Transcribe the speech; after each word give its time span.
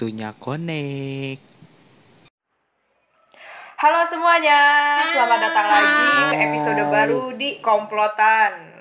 waktunya 0.00 0.32
konek. 0.40 1.36
Halo 3.76 4.00
semuanya, 4.08 4.60
selamat 5.04 5.38
datang 5.44 5.68
lagi 5.68 6.08
ke 6.32 6.36
episode 6.40 6.82
baru 6.88 7.36
di 7.36 7.60
Komplotan. 7.60 8.80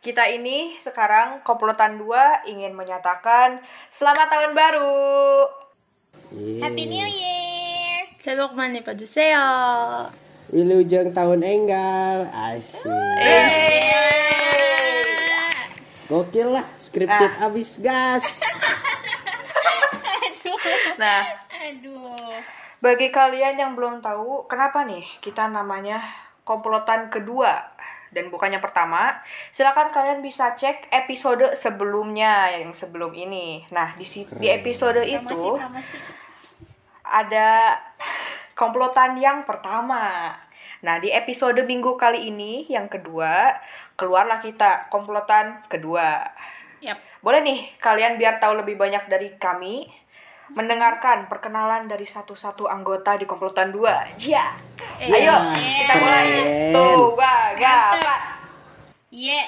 Kita 0.00 0.24
ini 0.32 0.72
sekarang 0.80 1.44
Komplotan 1.44 2.00
2 2.00 2.48
ingin 2.48 2.72
menyatakan 2.72 3.60
selamat 3.92 4.32
tahun 4.32 4.52
baru. 4.56 5.04
Yeay. 6.32 6.64
Happy 6.64 6.84
New 6.88 7.08
Year. 7.12 8.16
Sebok 8.24 8.56
mani 8.56 8.80
paduseo. 8.80 9.52
Wilujeng 10.48 11.12
tahun 11.12 11.44
enggal. 11.44 12.24
Asik. 12.32 12.88
Oke 16.08 16.40
Gokil 16.40 16.56
lah, 16.56 16.64
scripted 16.80 17.32
nah. 17.36 17.52
abis 17.52 17.76
gas. 17.84 18.40
Nah, 21.02 21.22
Aduh. 21.50 22.14
bagi 22.78 23.10
kalian 23.10 23.58
yang 23.58 23.72
belum 23.74 23.98
tahu 23.98 24.46
kenapa 24.46 24.86
nih 24.86 25.02
kita 25.18 25.50
namanya 25.50 25.98
Komplotan 26.42 27.06
kedua 27.06 27.70
dan 28.12 28.28
bukan 28.34 28.50
yang 28.52 28.60
pertama, 28.60 29.22
silakan 29.54 29.94
kalian 29.94 30.20
bisa 30.20 30.58
cek 30.58 30.90
episode 30.90 31.54
sebelumnya 31.56 32.50
yang 32.50 32.74
sebelum 32.76 33.14
ini. 33.14 33.64
Nah, 33.72 33.94
di 33.94 34.04
si- 34.04 34.28
di 34.36 34.50
episode 34.52 35.00
itu 35.00 35.56
ada 37.06 37.78
komplotan 38.52 39.16
yang 39.16 39.48
pertama. 39.48 40.34
Nah, 40.82 40.98
di 41.00 41.08
episode 41.14 41.62
minggu 41.64 41.96
kali 41.96 42.28
ini 42.28 42.66
yang 42.68 42.90
kedua, 42.90 43.56
keluarlah 43.96 44.42
kita 44.42 44.90
komplotan 44.90 45.64
kedua. 45.72 46.26
Yap. 46.84 46.98
Boleh 47.22 47.40
nih 47.40 47.70
kalian 47.78 48.18
biar 48.18 48.42
tahu 48.42 48.60
lebih 48.60 48.76
banyak 48.76 49.06
dari 49.06 49.30
kami 49.38 49.86
mendengarkan 50.52 51.28
perkenalan 51.28 51.88
dari 51.88 52.04
satu-satu 52.04 52.68
anggota 52.68 53.16
di 53.16 53.24
komplotan 53.24 53.72
2. 53.72 54.20
Ya. 54.24 54.52
Ayo, 55.02 55.36
kita 55.38 55.94
mulai. 55.98 56.26
Tuh, 56.70 57.16
gak, 57.16 57.44
gak, 57.58 58.20
Ye. 59.12 59.42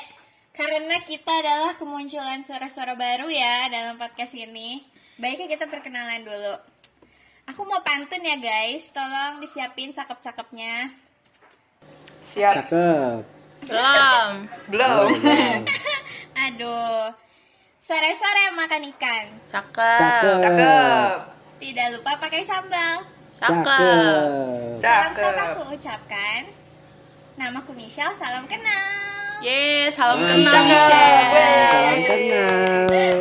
Karena 0.54 1.02
kita 1.02 1.42
adalah 1.42 1.74
kemunculan 1.74 2.38
suara-suara 2.46 2.94
baru 2.94 3.26
ya 3.26 3.66
dalam 3.68 3.98
podcast 3.98 4.38
ini. 4.38 4.86
Baiknya 5.18 5.50
kita 5.50 5.66
perkenalan 5.66 6.22
dulu. 6.22 6.54
Aku 7.50 7.66
mau 7.66 7.82
pantun 7.82 8.22
ya 8.22 8.38
guys, 8.38 8.88
tolong 8.94 9.42
disiapin 9.42 9.90
cakep-cakepnya. 9.90 10.94
Siap. 12.22 12.70
Cakep 12.70 13.34
Belum. 13.66 14.30
Belum. 14.70 15.08
Aduh. 16.46 16.93
Sore-sore 17.84 18.56
makan 18.56 18.80
ikan. 18.96 19.24
Cakep. 19.52 20.00
Cakep 20.00 20.40
Cakep. 20.40 21.16
Tidak 21.60 21.86
lupa 21.92 22.16
pakai 22.16 22.40
sambal. 22.40 23.04
Cakep. 23.36 24.80
Salam 24.80 25.12
Cakep. 25.12 25.20
sama 25.20 25.42
aku 25.52 25.62
ucapkan. 25.68 26.40
Namaku 27.36 27.76
Michelle, 27.76 28.16
salam 28.16 28.48
kenal. 28.48 29.36
Ye, 29.44 29.92
salam 29.92 30.16
Mantap. 30.16 30.32
kenal 30.32 30.62
Michelle. 30.64 31.28
Salam 31.28 31.98
kenal 32.08 33.16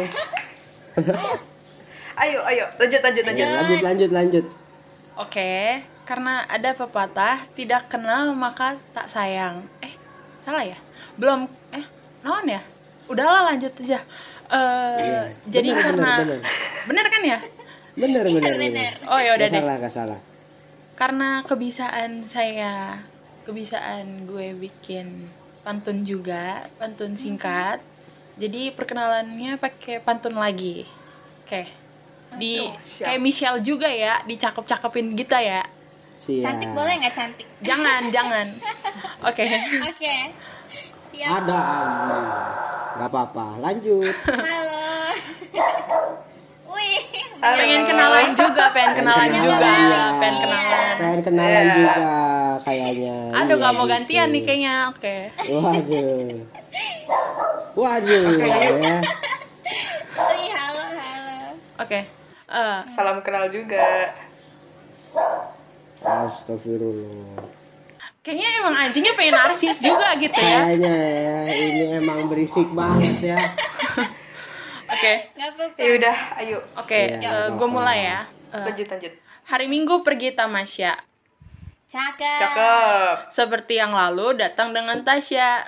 Ayo, 2.24 2.40
ayo, 2.48 2.64
lanjut, 2.80 3.02
lanjut, 3.04 3.24
lanjut. 3.28 3.44
Lanjut 3.44 3.80
lanjut 3.84 4.12
lanjut 4.16 4.46
Oke, 5.20 5.84
karena 6.08 6.48
ada 6.48 6.72
pepatah 6.72 7.44
tidak 7.52 7.92
kenal 7.92 8.32
maka 8.32 8.80
tak 8.96 9.12
sayang. 9.12 9.68
Eh, 9.84 9.92
salah 10.40 10.64
ya? 10.64 10.80
Belum 11.20 11.52
eh 11.76 11.84
non 12.24 12.48
ya? 12.48 12.64
Udahlah 13.12 13.52
lanjut 13.52 13.76
aja. 13.84 14.00
Eh, 14.54 14.98
Iya. 15.00 15.22
jadi 15.50 15.68
Bener, 15.68 15.82
karena 15.84 16.12
bener, 16.16 16.40
bener 16.86 17.06
kan 17.08 17.22
ya? 17.24 17.40
Bener 17.94 18.24
bener 18.24 18.54
bener. 18.54 18.70
bener 18.70 18.94
Oh 19.04 19.18
ya 19.18 19.32
udah 19.34 19.48
deh. 19.48 19.54
salah 19.56 19.76
gak 19.78 19.90
salah 19.92 20.20
Karena 20.94 21.42
kebiasaan 21.42 22.12
saya, 22.24 23.02
kebiasaan 23.44 24.26
gue 24.26 24.54
bikin 24.56 25.26
pantun 25.60 26.06
juga, 26.06 26.70
pantun 26.76 27.14
singkat. 27.14 27.82
Jadi 28.34 28.70
perkenalannya 28.70 29.58
pakai 29.58 29.98
pantun 30.00 30.38
lagi. 30.38 30.86
Oke. 31.42 31.66
Di 32.36 32.62
Aduh, 32.62 32.78
siap. 32.84 33.06
kayak 33.08 33.22
Michelle 33.22 33.62
juga 33.62 33.86
ya, 33.86 34.22
dicakep-cakepin 34.24 35.14
kita 35.16 35.38
ya. 35.38 35.62
Siap 36.16 36.40
Cantik 36.40 36.70
boleh 36.72 36.94
nggak 36.96 37.12
cantik? 37.12 37.48
Jangan, 37.60 38.02
jangan. 38.10 38.48
Oke. 39.30 39.46
Oke. 39.84 40.16
Siap. 41.10 41.30
Ada 41.42 41.60
Gak 42.94 43.08
apa-apa 43.08 43.58
lanjut 43.60 44.14
Halo. 44.24 44.86
Wih. 46.70 47.02
Halo. 47.38 47.56
Pengen 47.58 47.82
kenalan 47.84 48.28
juga, 48.32 48.64
pengen 48.70 48.92
kenalan 48.96 49.26
Pengen 49.26 49.42
juga, 49.42 49.58
kenalan. 49.60 50.12
pengen 50.16 50.38
kenalan. 50.40 50.94
Pengen 50.96 51.22
kenalan 51.22 51.64
Iya. 51.64 51.74
juga 51.76 52.12
kayaknya 52.62 53.16
Aduh, 53.34 53.56
Iya, 53.56 53.62
gak 53.62 53.74
mau 53.74 53.82
gitu. 53.82 53.92
gantian 53.92 54.28
nih 54.30 54.42
kayaknya. 54.44 54.76
Oke. 54.90 55.16
Waduh 55.44 56.38
Waduh 57.74 58.24
ya 58.38 58.98
Wih, 60.14 60.50
halo, 60.52 60.84
halo. 60.88 61.38
Oke. 61.80 62.00
Eh, 62.46 62.80
Salam 62.88 63.18
kenal 63.20 63.50
juga. 63.50 64.14
Astagfirullah 66.04 67.53
kayaknya 68.24 68.50
emang 68.58 68.74
anjingnya 68.74 69.14
pengen 69.14 69.36
narsis 69.36 69.78
juga 69.78 70.16
gitu 70.16 70.34
ya. 70.34 70.64
Kayaknya 70.64 70.96
ya 70.96 71.38
ini 71.54 71.84
emang 71.98 72.20
berisik 72.26 72.72
banget 72.72 73.20
ya 73.22 73.38
Oke. 74.84 75.14
Apa-apa. 75.34 75.76
Ya 75.76 75.90
udah, 75.92 76.18
ayo. 76.38 76.58
Oke, 76.78 77.18
Iya, 77.18 77.50
gue 77.50 77.58
apa-apa. 77.58 77.66
mulai 77.68 78.00
ya. 78.06 78.20
Eh, 78.54 78.62
Lanjut, 78.62 78.86
lanjut. 78.88 79.14
hari 79.44 79.66
Minggu 79.66 80.06
pergi 80.06 80.32
tamasya. 80.32 80.94
Cakep. 81.90 82.40
Cakep. 82.40 83.16
Seperti 83.28 83.78
yang 83.78 83.92
lalu 83.92 84.38
datang 84.38 84.70
dengan 84.70 85.02
Tasya. 85.02 85.66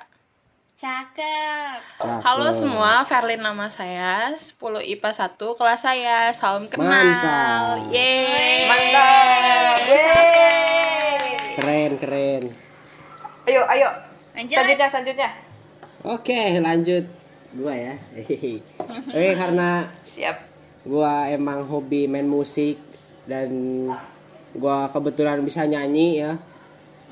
Cakep. 0.75 1.79
Cakep. 1.97 2.21
Halo 2.21 2.53
semua, 2.53 3.01
Verlin 3.03 3.41
nama 3.41 3.65
saya, 3.65 4.29
10 4.31 4.53
IPA 4.85 5.09
1 5.11 5.57
kelas 5.57 5.79
saya. 5.81 6.29
Salam 6.29 6.69
kenal. 6.69 6.85
Mantap. 6.85 7.89
Yeay. 7.89 8.69
Mantap. 8.69 9.77
Yeay. 9.85 10.84
Keren 11.65 11.97
keren 11.97 12.43
Ayo, 13.49 13.65
ayo. 13.65 13.89
Lanjut. 14.37 14.53
Selanjutnya, 14.53 14.85
selanjutnya. 14.85 15.29
Oke 16.05 16.61
lanjut 16.61 17.05
Gua 17.57 17.73
ya 17.73 17.97
Oke 19.09 19.29
karena 19.33 19.89
Siap. 20.05 20.37
gua 20.85 21.25
emang 21.25 21.65
hobi 21.65 22.05
main 22.05 22.29
musik 22.29 22.77
Dan 23.25 23.49
gua 24.53 24.93
kebetulan 24.93 25.41
bisa 25.41 25.65
nyanyi 25.65 26.21
ya 26.21 26.37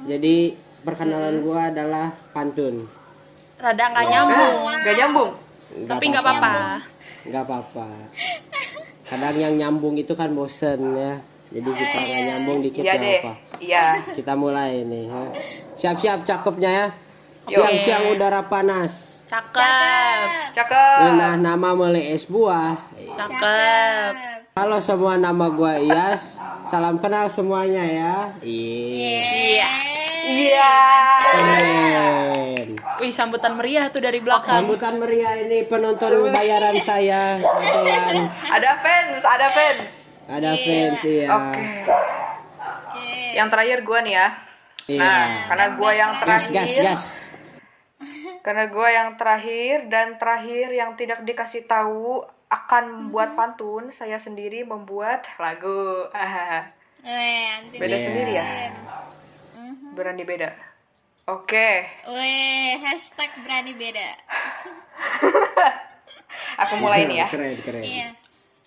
Jadi 0.06 0.54
perkenalan 0.86 1.42
gua 1.42 1.74
adalah 1.74 2.14
pantun 2.30 2.86
Rada 3.58 3.90
nggak 3.90 4.06
nyambung, 4.06 4.58
Gak 4.86 4.96
nyambung. 5.00 5.32
tapi 5.90 6.06
nggak 6.14 6.22
apa-apa. 6.22 6.54
Gak 7.26 7.42
apa-apa 7.42 7.88
Kadang 9.10 9.36
yang 9.42 9.58
nyambung 9.58 9.98
itu 9.98 10.14
kan 10.14 10.30
bosen 10.30 10.94
ya 10.94 11.18
Jadi 11.54 11.70
kita 11.70 11.98
nggak 12.02 12.22
nyambung 12.26 12.60
dikit 12.66 12.82
Iya 12.82 12.94
deh. 12.98 13.22
apa 13.22 13.34
Iya. 13.62 13.86
Kita 14.18 14.34
mulai 14.34 14.82
nih 14.90 15.06
ya. 15.06 15.22
Siap-siap 15.78 16.26
cakepnya 16.26 16.72
ya. 16.74 16.88
Siang-siang 17.46 18.10
udara 18.16 18.42
panas 18.50 19.22
Cakep. 19.30 20.56
Cakep. 20.56 21.14
Nah 21.20 21.36
nama 21.38 21.76
mulai 21.78 22.16
es 22.16 22.26
buah 22.26 22.74
Cakep. 22.96 24.14
Halo 24.58 24.78
semua 24.82 25.20
nama 25.20 25.52
gua 25.52 25.78
Iyas 25.78 26.40
Salam 26.66 26.98
kenal 26.98 27.30
semuanya 27.30 27.84
ya 27.86 28.16
Iya 28.42 29.70
Iya. 30.24 30.74
Iya. 31.36 32.08
Wih, 33.04 33.12
sambutan 33.12 33.60
meriah 33.60 33.92
tuh 33.92 34.00
dari 34.00 34.24
belakang. 34.24 34.64
Sambutan 34.64 34.96
meriah 34.96 35.36
ini 35.36 35.68
penonton 35.68 36.32
bayaran 36.32 36.80
saya 36.80 37.36
Kebetulan 37.44 38.32
Ada 38.48 38.72
fans, 38.80 39.20
ada 39.28 39.48
fans. 39.52 40.13
Ada 40.26 40.52
fans 40.56 41.02
iya 41.04 41.28
Oke. 41.30 41.66
Yang 43.34 43.48
terakhir 43.50 43.78
gua 43.82 44.00
nih 44.02 44.14
ya. 44.14 44.28
Iya 44.84 45.00
Nah, 45.00 45.28
karena 45.48 45.68
gua 45.74 45.92
yang 45.92 46.12
Gas 46.16 46.22
terakhir. 46.48 46.54
gas 46.54 46.74
gas 46.78 47.04
Karena 48.40 48.68
gua 48.68 48.88
yang 48.88 49.10
terakhir 49.16 49.88
dan 49.88 50.16
terakhir 50.16 50.68
yang 50.70 50.94
tidak 50.94 51.24
dikasih 51.24 51.64
tahu 51.64 52.20
akan 52.46 52.84
membuat 53.08 53.34
pantun, 53.34 53.90
saya 53.90 54.20
sendiri 54.20 54.62
membuat 54.62 55.26
lagu. 55.38 56.06
Anti. 57.04 57.76
beda 57.80 57.96
Iya. 57.96 58.04
sendiri 58.04 58.32
ya. 58.34 58.46
Berani 59.92 60.24
beda. 60.24 60.50
Oke, 61.26 61.88
Wih, 62.04 62.76
hashtag 62.80 63.32
berani 63.40 63.72
beda. 63.74 64.08
aku 66.62 66.74
mulai 66.78 67.08
nih 67.08 67.24
ya. 67.24 67.28
Keren 67.32 67.56
keren 67.60 67.80
Iya. 67.82 68.08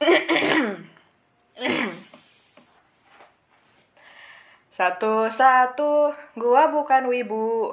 Wih, 1.65 1.89
Satu-satu, 4.69 6.13
gua 6.37 6.69
bukan 6.69 7.09
wibu. 7.09 7.73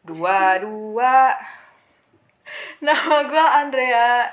Dua-dua, 0.00 1.36
nama 2.80 3.16
gua 3.28 3.60
Andrea. 3.60 4.32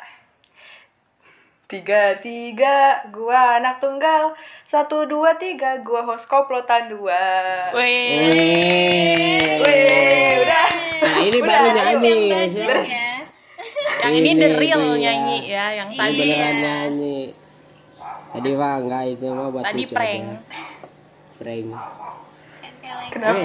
Tiga, 1.67 2.15
tiga, 2.23 3.03
gua 3.11 3.59
anak 3.59 3.83
tunggal. 3.83 4.31
Satu, 4.63 5.03
dua, 5.11 5.35
tiga, 5.35 5.83
gua 5.83 6.07
host 6.07 6.31
komplotan 6.31 6.87
dua. 6.87 7.19
Wih, 7.75 9.59
Wih, 9.59 10.39
udah. 10.39 10.67
Nah, 11.03 11.15
ini 11.19 11.37
Udah, 11.43 11.51
baru 11.51 11.67
nyanyi. 11.75 12.19
Bagus 12.31 12.55
ya. 12.55 12.79
ya. 12.87 13.11
yang 14.07 14.13
ini 14.15 14.29
Ini 14.31 14.39
the 14.39 14.49
real 14.55 14.83
nyanyi 14.95 15.37
ya, 15.51 15.65
yang 15.83 15.89
tadi 15.91 16.31
Beneran 16.31 16.55
nyanyi. 16.63 17.42
Tadi 18.33 18.49
mah 18.53 18.81
enggak 18.81 19.03
itu 19.07 19.25
mah 19.29 19.47
buat 19.49 19.63
tadi 19.63 19.83
lucu 19.85 19.93
prank. 19.93 20.25
aja. 20.25 20.37
Prank. 21.37 21.67
Kenapa? 23.13 23.39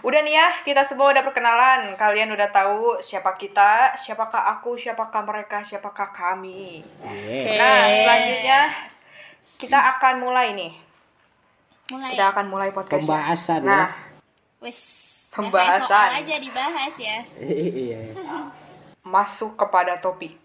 Udah 0.00 0.20
nih 0.24 0.32
ya, 0.32 0.48
kita 0.64 0.80
semua 0.80 1.12
udah 1.12 1.20
perkenalan. 1.20 1.92
Kalian 1.94 2.32
udah 2.32 2.48
tahu 2.48 2.96
siapa 3.00 3.36
kita, 3.36 3.92
siapakah 3.94 4.48
aku, 4.56 4.72
siapakah 4.72 5.22
mereka, 5.22 5.60
siapakah 5.60 6.08
kami. 6.08 6.80
Yes. 7.04 7.60
Nah, 7.60 7.84
selanjutnya 7.90 8.60
kita 9.60 9.76
akan 9.76 10.14
mulai 10.16 10.56
nih. 10.56 10.72
Mulai. 11.92 12.16
Kita 12.16 12.32
akan 12.32 12.46
mulai 12.48 12.70
podcast. 12.72 13.04
Pembahasan 13.04 13.60
Nah, 13.60 13.92
Wis. 14.64 14.78
Pembahasan. 15.34 16.22
Aja 16.24 16.36
dibahas 16.38 16.94
ya. 16.96 17.18
Iya. 17.36 18.00
masuk 19.00 19.56
kepada 19.56 19.98
topik. 19.98 20.38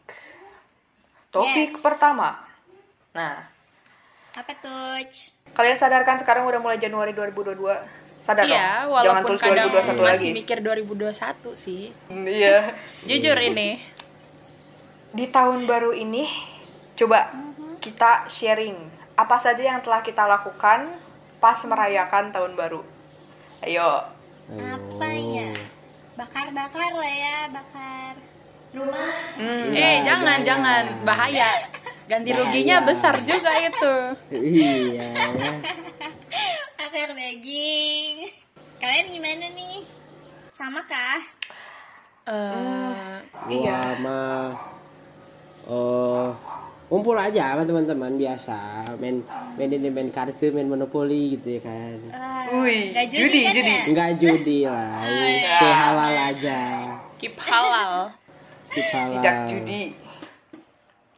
Topik 1.29 1.75
Yes. 1.75 1.81
pertama. 1.81 2.44
Nah, 3.15 3.47
Apa 4.35 4.51
tuh? 4.59 4.99
kalian 5.55 5.79
sadarkan 5.79 6.19
sekarang 6.19 6.43
udah 6.43 6.59
mulai 6.59 6.75
Januari 6.75 7.15
2022? 7.15 7.55
Sadar 8.19 8.43
Iya, 8.43 8.83
dong. 8.83 8.91
Jangan 8.91 8.91
walaupun 8.91 9.27
tulis 9.31 9.41
kadang 9.41 9.69
2021 9.71 9.71
masih 9.71 9.95
lagi. 10.03 10.27
mikir 10.33 10.57
2021 10.59 11.55
sih. 11.55 11.83
Hmm, 12.05 12.27
Iya. 12.27 12.75
Jujur 13.07 13.37
ini. 13.39 13.79
Di 15.09 15.25
tahun 15.29 15.63
baru 15.63 15.95
ini, 15.95 16.27
coba 16.93 17.31
kita 17.79 18.27
sharing 18.27 18.75
apa 19.15 19.39
saja 19.39 19.63
yang 19.63 19.79
telah 19.79 20.03
kita 20.03 20.27
lakukan 20.27 20.91
pas 21.39 21.55
merayakan 21.63 22.35
tahun 22.35 22.51
baru. 22.53 22.83
Ayo. 23.63 24.03
Apa 24.51 25.07
ya? 25.07 25.55
Bakar-bakar 26.15 26.91
lah 26.91 27.13
ya, 27.15 27.37
bakar 27.47 28.13
rumah. 28.73 29.07
Hmm, 29.39 29.71
Eh, 29.71 30.03
jangan, 30.03 30.43
jangan, 30.43 30.83
bahaya. 31.01 31.55
Ganti 32.05 32.29
ruginya 32.31 32.77
Bahaya. 32.77 32.87
besar 32.87 33.15
juga 33.21 33.51
itu. 33.59 33.93
Iya. 34.31 35.09
Bakar 36.75 37.09
daging. 37.11 38.15
Kalian 38.77 39.05
gimana 39.09 39.45
nih? 39.49 39.77
Sama 40.51 40.81
kah? 40.83 41.21
Eh, 42.25 43.15
Gua 43.45 43.79
mah 43.99 44.49
oh 45.65 46.33
kumpul 46.85 47.13
aja 47.13 47.53
sama 47.53 47.61
teman-teman 47.61 48.13
biasa 48.15 48.57
main 48.97 49.21
main 49.53 49.69
ini 49.71 49.89
main 49.89 50.09
kartu 50.09 50.49
main 50.49 50.65
monopoli 50.65 51.33
gitu 51.33 51.57
ya 51.57 51.61
kan 51.61 51.97
Ah, 52.09 52.45
Wih, 52.51 52.93
nggak 52.93 53.07
judi, 53.09 53.41
kan 53.41 53.53
judi. 53.53 53.69
ya? 53.71 53.81
enggak 53.85 54.09
judi 54.17 54.57
lah 54.63 55.05
stay 55.39 55.69
halal 55.71 56.13
aja 56.15 56.59
keep 57.17 57.35
halal. 57.35 58.09
keep 58.69 58.89
halal 58.89 59.13
Tidak 59.15 59.37
judi. 59.45 59.81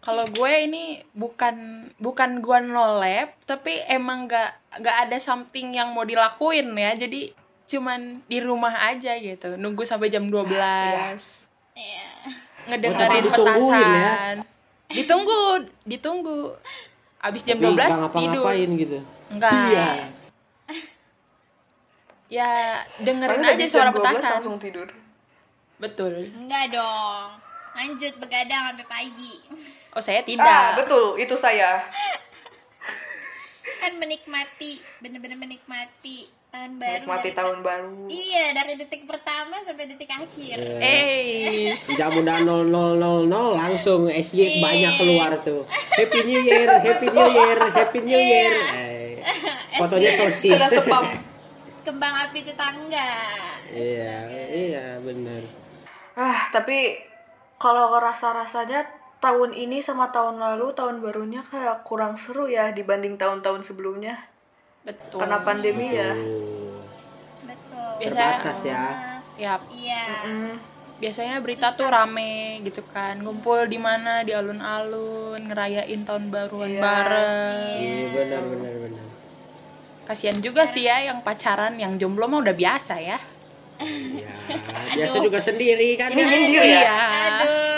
Kalau 0.07 0.23
gue 0.23 0.51
ini 0.63 0.83
bukan 1.11 1.55
bukan 1.99 2.39
gue 2.39 2.57
nolep, 2.63 3.35
tapi 3.43 3.83
emang 3.85 4.23
gak 4.23 4.55
gak 4.79 4.97
ada 5.03 5.19
something 5.19 5.75
yang 5.75 5.91
mau 5.91 6.07
dilakuin 6.07 6.71
ya. 6.71 6.95
Jadi 6.95 7.35
cuman 7.67 8.23
di 8.23 8.39
rumah 8.39 8.87
aja 8.87 9.19
gitu, 9.19 9.59
nunggu 9.59 9.83
sampai 9.83 10.07
jam 10.07 10.31
12 10.31 10.47
Iya. 11.75 12.07
ngedengerin 12.65 13.19
Oh, 13.19 13.25
ditungguin 13.27 13.67
ya? 13.69 13.83
petasan. 13.83 14.35
Ditunggu, 14.87 15.39
ditunggu. 15.83 16.37
Abis 17.19 17.43
jam 17.43 17.59
12 17.59 17.75
nggak 17.75 18.13
tidur. 18.15 18.47
gitu 18.55 18.97
Enggak. 19.27 19.51
Iya. 19.51 19.89
Ya 22.27 22.49
dengerin 22.97 23.39
Padahal 23.39 23.55
aja 23.55 23.65
suara 23.67 23.91
jam 23.91 23.95
12 23.95 23.99
petasan. 23.99 24.31
langsung 24.39 24.57
tidur. 24.57 24.87
Betul. 25.77 26.31
Enggak 26.31 26.71
dong. 26.71 27.27
Lanjut 27.75 28.13
begadang 28.17 28.71
sampai 28.71 28.87
pagi. 28.87 29.33
Oh, 29.97 30.03
saya 30.05 30.21
tidak. 30.21 30.45
Ah, 30.45 30.77
betul, 30.77 31.17
itu 31.17 31.33
saya. 31.33 31.81
Kan 33.81 33.97
menikmati, 33.97 34.77
bener-bener 35.01 35.33
menikmati 35.41 36.29
tahun 36.53 36.77
baru. 36.77 37.01
Menikmati 37.01 37.29
tahun 37.33 37.57
baru. 37.65 38.05
Iya, 38.05 38.45
dari 38.53 38.77
detik 38.77 39.09
pertama 39.09 39.57
sampai 39.65 39.89
detik 39.89 40.13
akhir. 40.13 40.53
Eh, 40.77 41.73
jam 41.97 42.13
udah 42.13 42.37
0000 42.45 43.25
langsung 43.57 44.05
SY 44.05 44.61
banyak 44.61 44.93
keluar 45.01 45.33
tuh 45.41 45.65
Happy 45.69 46.29
New 46.29 46.41
Year 46.45 46.69
Happy 46.77 47.07
New 47.09 47.29
Year 47.33 47.57
Happy 47.57 47.99
New 48.05 48.21
Year 48.21 48.53
eh, 48.77 49.17
fotonya 49.81 50.13
sosis. 50.13 50.61
Kembang 51.87 52.13
api 52.29 52.43
tetangga. 52.43 53.09
iya 53.71 54.27
iya 54.51 54.85
bener 55.01 55.41
Ah, 56.17 56.49
tapi 56.49 56.97
kalau 57.61 57.93
rasa-rasanya 58.01 58.85
tahun 59.17 59.51
ini 59.51 59.77
sama 59.79 60.07
tahun 60.07 60.37
lalu, 60.37 60.71
tahun 60.71 60.99
barunya 60.99 61.41
kayak 61.41 61.81
kurang 61.81 62.15
seru 62.15 62.45
ya 62.45 62.69
dibanding 62.69 63.15
tahun-tahun 63.15 63.63
sebelumnya. 63.63 64.29
betul. 64.81 65.19
Karena 65.19 65.41
pandemi 65.41 65.91
ya. 65.91 66.15
Betul. 67.43 67.89
Biasa- 67.97 68.07
terbatas 68.07 68.59
ya 68.63 68.83
Ya, 69.37 69.53
Iya. 69.69 70.05
Mm, 70.23 70.53
biasanya 70.97 71.37
berita 71.37 71.69
tuh 71.71 71.85
rame 71.85 72.33
gitu 72.63 72.81
kan 72.87 73.13
ngumpul 73.17 73.65
di 73.65 73.77
mana 73.77 74.23
di 74.23 74.33
alun-alun 74.33 75.37
ngerayain 75.43 76.01
tahun 76.01 76.33
baruan 76.33 76.71
Iya. 76.71 76.81
bareng 76.81 77.77
iya 77.77 78.05
benar 78.09 78.41
benar 78.43 78.73
benar 78.81 79.05
kasihan 80.03 80.37
juga 80.39 80.65
sih 80.65 80.83
ya 80.83 80.97
yang 81.03 81.21
pacaran 81.21 81.77
yang 81.77 81.93
jomblo 81.95 82.25
mah 82.25 82.41
udah 82.41 82.55
biasa 82.55 82.97
ya 82.97 83.21
Iya, 83.77 84.33
biasa 84.97 85.21
juga 85.21 85.37
sendiri 85.37 85.93
kan. 85.93 86.09
Ini 86.09 86.17
nyindir 86.17 86.63
ya? 86.63 86.81
iya 86.81 86.97
Aduh. 87.35 87.76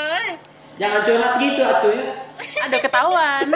Jangan 0.79 0.99
curhat 1.03 1.33
gitu 1.37 1.61
atuh 1.61 1.91
ya. 1.91 2.07
ada 2.39 2.77
ketahuan 2.79 3.47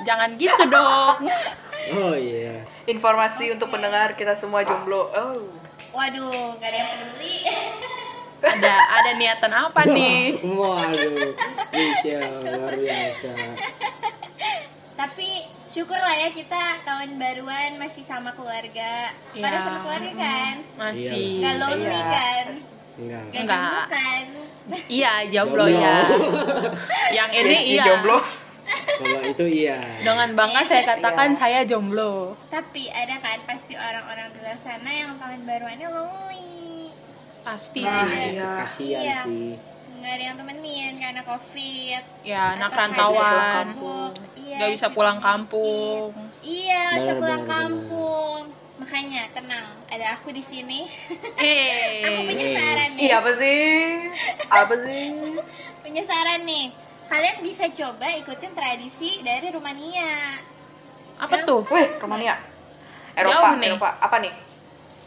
jangan 0.00 0.32
gitu 0.34 0.64
dong 0.66 1.16
Oh 1.92 2.12
iya. 2.12 2.60
Informasi 2.84 3.50
untuk 3.50 3.68
pendengar 3.68 4.12
kita 4.12 4.32
semua 4.32 4.60
jomblo. 4.62 5.08
Oh. 5.08 5.48
Waduh, 5.90 6.30
gak 6.56 6.68
ada 6.68 6.78
yang 6.78 6.90
peduli. 6.94 7.36
ada 8.38 8.72
ada 8.92 9.10
niatan 9.12 9.48
apa 9.50 9.80
nih 9.90 10.38
Waduh. 10.40 11.32
Bisa 11.68 12.20
luar 12.46 12.74
biasa. 12.74 13.32
Tapi 14.94 15.28
syukur 15.70 15.96
lah 15.96 16.14
ya 16.14 16.28
kita 16.30 16.60
tahun 16.80 17.16
baruan 17.16 17.70
masih 17.76 18.02
sama 18.02 18.30
keluarga. 18.32 19.10
Pada 19.32 19.40
Iya. 19.50 19.60
sama 19.60 19.78
keluarga 19.82 20.10
kan? 20.14 20.54
masih 20.76 21.40
Gak 21.40 21.54
lonely 21.58 21.88
Iya. 21.88 22.00
kan? 22.06 22.46
Enggak. 23.00 23.22
Gak 23.26 23.40
Enggak. 23.40 23.84
kan? 23.88 24.24
iya 24.86 25.12
jomblo 25.26 25.64
Jomblo. 25.64 25.82
ya 25.82 25.96
yang 27.12 27.30
ini 27.32 27.56
Si 27.56 27.70
iya 27.72 27.82
jomblo. 27.82 28.18
Kalau 29.00 29.20
itu 29.24 29.44
iya. 29.48 29.78
dengan 29.98 30.30
bangga 30.30 30.62
saya 30.62 30.86
katakan 30.86 31.28
Iya. 31.28 31.36
saya 31.36 31.60
jomblo 31.64 32.38
Tapi 32.46 32.86
ada 32.86 33.18
kan 33.18 33.40
pasti 33.42 33.74
orang-orang 33.74 34.30
di 34.30 34.38
luar 34.38 34.54
sana 34.56 34.90
yang 34.90 35.16
tahun 35.16 35.42
baruannya 35.42 35.88
lonely. 35.88 36.94
pasti 37.40 37.80
Nah, 37.82 37.90
sih 38.06 38.06
iya. 38.30 38.50
Kasihan 38.56 39.02
Iya. 39.02 39.18
sih. 39.20 39.48
Nggak 39.92 40.12
ada 40.12 40.22
yang 40.22 40.36
temenin 40.38 40.92
karena 40.96 41.22
covid. 41.22 42.02
ya 42.22 42.42
anak 42.54 42.70
rantauan 42.70 43.66
kampung. 43.66 44.12
Iya, 44.38 44.54
nggak 44.56 44.70
bisa 44.70 44.86
pulang 44.88 45.18
kampung 45.18 46.08
Iya, 46.40 46.78
nggak 46.80 46.94
bisa 46.96 47.10
Benar, 47.10 47.20
pulang 47.20 47.44
kampung. 47.44 48.42
Makanya 48.80 49.28
tenang, 49.36 49.66
ada 49.92 50.16
aku 50.16 50.32
di 50.32 50.40
sini. 50.40 50.88
eh 51.36 52.00
aku 52.08 52.20
punya 52.24 52.46
saran 52.56 52.88
nih. 52.88 53.02
Iya 53.04 53.14
apa 53.20 53.30
sih? 53.36 53.60
Apa 54.48 54.74
sih? 54.80 55.04
Punya 55.84 56.02
saran 56.04 56.42
nih. 56.44 56.66
Kalian 57.10 57.36
bisa 57.42 57.64
coba 57.68 58.06
ikutin 58.14 58.52
tradisi 58.54 59.20
dari 59.20 59.50
Rumania. 59.50 60.38
apa 61.20 61.44
tuh 61.44 61.66
Wih, 61.68 62.00
Romania. 62.00 62.40
Eropa, 63.12 63.52
Jauh 63.52 63.60
nih. 63.60 63.68
Eropa. 63.76 63.90
Apa 64.00 64.16
nih? 64.24 64.32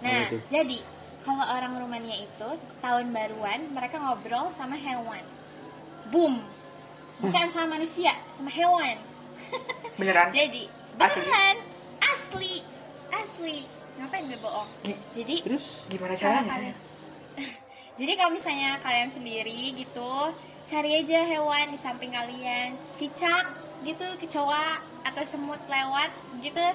Nah, 0.03 0.27
jadi 0.51 0.77
kalau 1.23 1.45
orang 1.47 1.73
Rumania 1.79 2.17
itu 2.19 2.49
tahun 2.77 3.09
baruan 3.09 3.71
mereka 3.71 3.97
ngobrol 3.97 4.51
sama 4.53 4.75
hewan. 4.77 5.23
Boom. 6.11 6.43
Bukan 7.23 7.47
sama 7.55 7.79
manusia, 7.79 8.13
sama 8.35 8.51
hewan. 8.51 8.99
Beneran? 9.97 10.29
Jadi, 10.29 10.67
beneran 10.99 11.57
asli. 12.03 12.03
Asli. 12.03 12.72
Ngapain 13.93 14.23
gue 14.25 14.39
bohong? 14.39 14.69
Gi- 14.81 15.01
Jadi, 15.13 15.35
Terus 15.43 15.79
Gimana 15.87 16.13
caranya? 16.13 16.49
kalian- 16.49 16.79
Jadi 17.99 18.11
kalau 18.15 18.31
misalnya 18.31 18.81
kalian 18.81 19.09
sendiri 19.09 19.71
gitu, 19.71 20.13
cari 20.65 20.97
aja 20.97 21.19
hewan 21.23 21.69
di 21.69 21.77
samping 21.77 22.09
kalian, 22.09 22.69
cicak 22.97 23.45
gitu, 23.81 24.03
kecoa 24.17 24.75
atau 25.03 25.23
semut 25.23 25.61
lewat 25.67 26.09
gitu, 26.39 26.65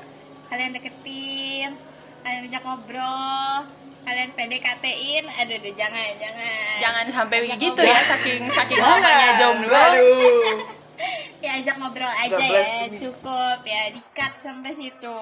kalian 0.47 0.73
deketin, 0.73 1.75
kalian 2.21 2.43
ajak 2.45 2.63
ngobrol, 2.63 3.67
kalian 4.03 4.31
PDKT-in, 4.33 5.25
aduh, 5.27 5.55
aduh 5.55 5.75
jangan, 5.75 6.11
jangan. 6.17 6.77
jangan 6.79 7.05
sampai 7.11 7.37
Ajak 7.41 7.49
begitu 7.51 7.77
ngobrol. 7.77 7.91
ya 7.91 8.01
saking 8.07 8.43
saking 8.57 8.79
lamanya 8.79 9.29
jomblo 9.37 9.75
Waduh. 9.75 10.59
ngajak 11.41 11.75
ngobrol 11.77 12.11
aja 12.11 12.35
19 12.35 12.47
ya 12.47 12.87
cukup 12.99 13.59
ya 13.65 13.83
di 13.91 14.01
cut 14.11 14.33
sampai 14.39 14.71
situ 14.73 15.19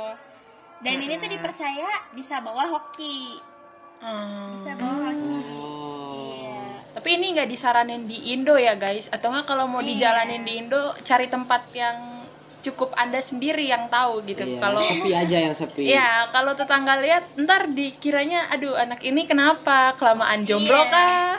dan 0.78 0.95
ini 0.97 1.14
Hmm. 1.14 1.23
tuh 1.23 1.30
dipercaya 1.30 1.88
bisa 2.11 2.38
bawa 2.38 2.64
hoki 2.66 3.40
Hmm. 3.97 4.52
bisa 4.52 4.71
bawa 4.75 5.09
hoki 5.09 5.38
iya 5.40 6.62
Tapi 6.92 7.09
ini 7.14 7.26
nggak 7.33 7.47
disaranin 7.47 8.04
di 8.04 8.30
Indo 8.30 8.56
ya 8.56 8.73
guys, 8.75 9.06
atau 9.06 9.28
nggak 9.28 9.45
kalau 9.45 9.64
mau 9.64 9.78
Iya. 9.78 9.88
dijalanin 9.90 10.42
di 10.42 10.59
Indo 10.59 10.80
cari 11.00 11.26
tempat 11.26 11.68
yang 11.71 11.97
cukup 12.61 12.90
anda 12.95 13.21
sendiri 13.21 13.62
yang 13.64 13.87
tahu 13.87 14.25
gitu. 14.25 14.42
Iya, 14.42 14.59
Kalau 14.59 14.80
sepi 14.80 15.12
aja 15.12 15.37
yang 15.38 15.54
sepi. 15.54 15.87
ya 15.87 16.26
kalau 16.28 16.50
tetangga 16.52 16.99
lihat, 16.99 17.37
ntar 17.37 17.68
dikiranya, 17.68 18.49
aduh 18.49 18.75
anak 18.75 19.00
ini 19.00 19.23
kenapa 19.23 19.95
kelamaan 19.95 20.42
jomblo 20.42 20.75
Iya. 20.75 20.90
kah? 20.90 21.38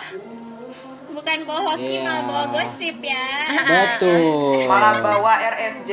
bukan 1.09 1.37
bawa 1.43 1.61
hoki 1.67 1.93
Iya. 1.95 2.05
malah 2.05 2.23
bawa 2.23 2.43
gosip 2.47 2.97
ya 3.01 3.27
Betul. 3.59 4.69
Malah 4.69 4.95
bawa 5.01 5.33
RSJ. 5.49 5.91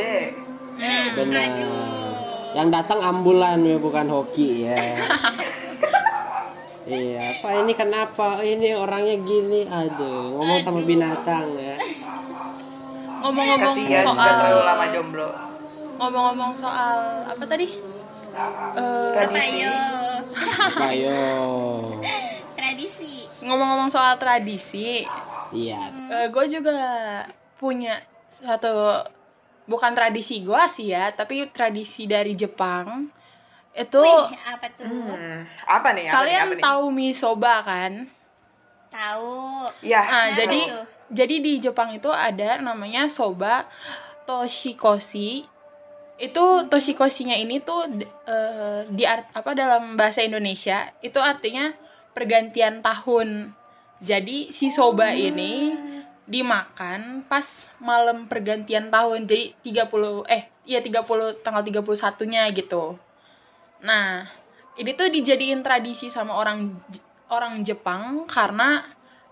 Benar. 1.16 2.03
Yang 2.54 2.68
datang 2.70 3.00
ambulan 3.02 3.58
ya 3.60 3.76
bukan 3.76 4.06
hoki 4.06 4.64
ya. 4.64 4.78
iya, 6.86 7.34
apa 7.34 7.48
ini 7.58 7.72
kenapa? 7.72 8.40
Ini 8.40 8.74
orangnya 8.74 9.14
gini. 9.18 9.66
Aduh, 9.66 10.34
ngomong 10.34 10.58
sama 10.60 10.80
binatang 10.80 11.44
ya. 11.54 11.76
Ngomong-ngomong 13.20 13.72
Kasihan 13.72 14.04
sudah 14.04 14.32
terlalu 14.36 14.54
soal 14.54 14.64
lama 14.64 14.86
jomblo. 14.88 15.28
ngomong-ngomong 15.94 16.52
soal 16.52 16.96
apa 17.24 17.44
tadi? 17.44 17.66
Eh, 18.74 19.10
Tradisi. 19.14 19.62
ayo 19.62 19.76
Ayo. 20.82 21.20
tradisi 22.58 23.24
ngomong-ngomong 23.40 23.88
soal 23.88 24.16
tradisi, 24.16 25.04
Iya. 25.50 25.80
gue 26.28 26.44
juga 26.48 26.76
punya 27.54 28.02
satu 28.26 29.06
bukan 29.64 29.92
tradisi 29.96 30.40
gue 30.40 30.62
sih 30.68 30.92
ya, 30.92 31.10
tapi 31.12 31.48
tradisi 31.50 32.04
dari 32.06 32.32
Jepang. 32.34 33.08
Itu 33.74 33.98
Wih, 33.98 34.38
apa 34.46 34.66
tuh 34.78 34.86
Hmm, 34.86 35.42
apa 35.66 35.88
nih? 35.96 36.04
Apa 36.06 36.14
kalian 36.20 36.30
nih, 36.30 36.44
apa 36.46 36.54
nih? 36.54 36.62
tahu 36.64 36.84
mie 36.90 37.14
soba 37.16 37.54
kan? 37.64 37.92
tahu 38.90 39.66
Ya. 39.82 40.02
Nah, 40.06 40.24
Kenapa 40.30 40.38
jadi 40.38 40.60
tuh? 40.70 40.84
jadi 41.10 41.34
di 41.42 41.52
Jepang 41.58 41.90
itu 41.90 42.10
ada 42.10 42.62
namanya 42.62 43.10
soba 43.10 43.66
toshikoshi. 44.28 45.46
Itu 46.14 46.70
toshikoshinya 46.70 47.34
ini 47.34 47.58
tuh 47.58 47.90
eh, 48.26 48.86
di 48.86 49.02
art, 49.02 49.26
apa 49.34 49.50
dalam 49.58 49.98
bahasa 49.98 50.22
Indonesia 50.22 50.94
itu 51.02 51.18
artinya 51.18 51.74
pergantian 52.14 52.78
tahun. 52.86 53.50
Jadi 53.98 54.52
si 54.54 54.70
soba 54.70 55.10
ini 55.10 55.74
dimakan 56.24 57.24
pas 57.28 57.68
malam 57.80 58.24
pergantian 58.28 58.88
tahun. 58.88 59.28
Jadi 59.28 59.56
30 59.64 60.24
eh 60.28 60.48
iya 60.64 60.80
30 60.80 61.44
tanggal 61.44 61.62
31-nya 61.64 62.48
gitu. 62.56 62.96
Nah, 63.84 64.24
ini 64.80 64.90
tuh 64.96 65.12
dijadiin 65.12 65.60
tradisi 65.60 66.08
sama 66.08 66.32
orang 66.36 66.72
orang 67.28 67.60
Jepang 67.60 68.24
karena 68.24 68.84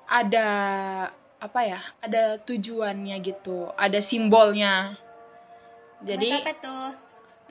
ada 0.05 0.49
apa 1.41 1.61
ya? 1.65 1.81
Ada 2.05 2.37
tujuannya 2.45 3.17
gitu, 3.25 3.73
ada 3.75 3.99
simbolnya. 4.05 5.01
Jadi, 6.03 6.35
apa 6.35 6.53
tuh 6.59 6.85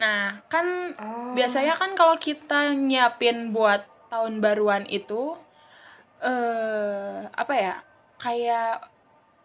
nah 0.02 0.42
kan 0.50 0.98
Oh. 0.98 1.38
biasanya 1.38 1.78
kan 1.78 1.94
kalau 1.94 2.18
kita 2.18 2.74
nyiapin 2.74 3.54
buat 3.54 3.86
tahun 4.10 4.42
baruan 4.42 4.90
itu 4.90 5.38
eh 6.22 7.28
apa 7.32 7.54
ya? 7.54 7.76
Kayak 8.18 8.91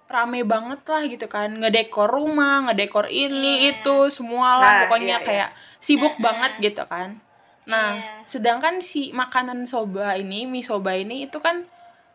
rame 0.07 0.47
banget 0.47 0.87
lah 0.87 1.03
gitu 1.03 1.27
kan 1.27 1.51
ngedekor 1.53 2.07
rumah 2.07 2.71
ngedekor 2.71 3.07
ini 3.07 3.67
Iya. 3.67 3.83
itu 3.83 3.97
semua 4.09 4.57
lah 4.57 4.71
Nah, 4.71 4.81
pokoknya 4.87 5.07
iya, 5.09 5.19
iya. 5.19 5.27
kayak 5.27 5.49
sibuk 5.79 6.15
banget 6.19 6.53
gitu 6.63 6.87
kan 6.87 7.19
nah 7.67 7.99
Iya. 7.99 8.23
sedangkan 8.23 8.79
si 8.79 9.11
makanan 9.11 9.67
soba 9.67 10.15
ini 10.15 10.47
mie 10.47 10.63
soba 10.63 10.95
ini 10.95 11.27
itu 11.27 11.43
kan 11.43 11.67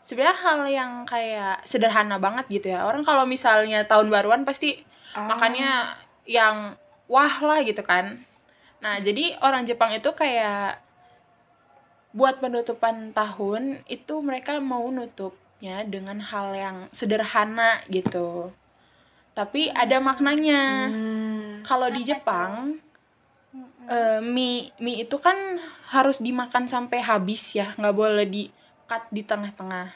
sebenarnya 0.02 0.38
hal 0.40 0.60
yang 0.66 0.92
kayak 1.04 1.62
sederhana 1.64 2.16
banget 2.18 2.48
gitu 2.50 2.72
ya 2.72 2.88
orang 2.88 3.04
kalau 3.04 3.28
misalnya 3.28 3.84
tahun 3.84 4.08
baruan 4.08 4.48
pasti 4.48 4.80
Ah. 5.12 5.28
makannya 5.28 5.72
yang 6.24 6.80
wah 7.12 7.36
lah 7.44 7.60
gitu 7.62 7.84
kan 7.84 8.24
nah 8.80 8.98
jadi 8.98 9.36
orang 9.40 9.68
Jepang 9.68 9.92
itu 9.92 10.08
kayak 10.16 10.80
buat 12.12 12.40
penutupan 12.40 13.12
tahun 13.12 13.84
itu 13.88 14.20
mereka 14.20 14.60
mau 14.60 14.88
nutupnya 15.62 15.86
dengan 15.86 16.18
hal 16.20 16.58
yang 16.58 16.78
sederhana 16.90 17.86
gitu 17.88 18.50
tapi 19.32 19.70
ada 19.70 20.02
maknanya 20.02 20.90
Hmm. 20.90 21.62
kalau 21.62 21.86
di 21.88 22.02
Jepang 22.02 22.82
eh, 23.86 24.18
mie 24.20 24.74
mie 24.80 25.06
itu 25.06 25.18
kan 25.18 25.38
harus 25.88 26.18
dimakan 26.18 26.66
sampai 26.66 26.98
habis 27.00 27.54
ya 27.54 27.78
nggak 27.78 27.94
boleh 27.94 28.26
di 28.26 28.50
cut 28.90 29.06
di 29.10 29.22
tengah-tengah 29.22 29.94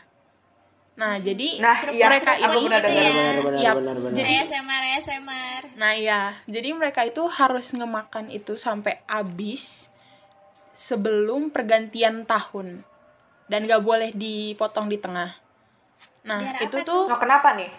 nah 0.96 1.18
jadi 1.18 1.58
Nah, 1.60 1.78
iya, 1.90 2.08
mereka 2.08 2.32
benar 2.38 2.54
gitu 2.56 2.88
dengar. 2.88 2.94
ya. 2.96 3.10
Benar 3.12 3.36
benar 3.42 3.60
Yap. 3.60 3.76
benar 3.76 3.96
benar. 3.98 4.16
Jadi- 4.16 4.32
ASMR 4.38 4.84
ASMR 4.94 5.62
Nah 5.76 5.92
iya, 5.92 6.22
jadi 6.46 6.70
mereka 6.72 7.02
itu 7.04 7.26
harus 7.28 7.74
ngemakan 7.74 8.30
itu 8.30 8.54
sampai 8.56 9.02
habis 9.06 9.90
sebelum 10.72 11.50
pergantian 11.50 12.24
tahun 12.24 12.86
dan 13.48 13.66
gak 13.66 13.82
boleh 13.82 14.14
dipotong 14.14 14.88
di 14.88 14.96
tengah. 14.96 15.36
Nah 16.25 16.41
Biar 16.41 16.55
itu 16.60 16.77
tuh 16.82 17.05
Oh, 17.05 17.15
kenapa 17.15 17.53
nih? 17.53 17.70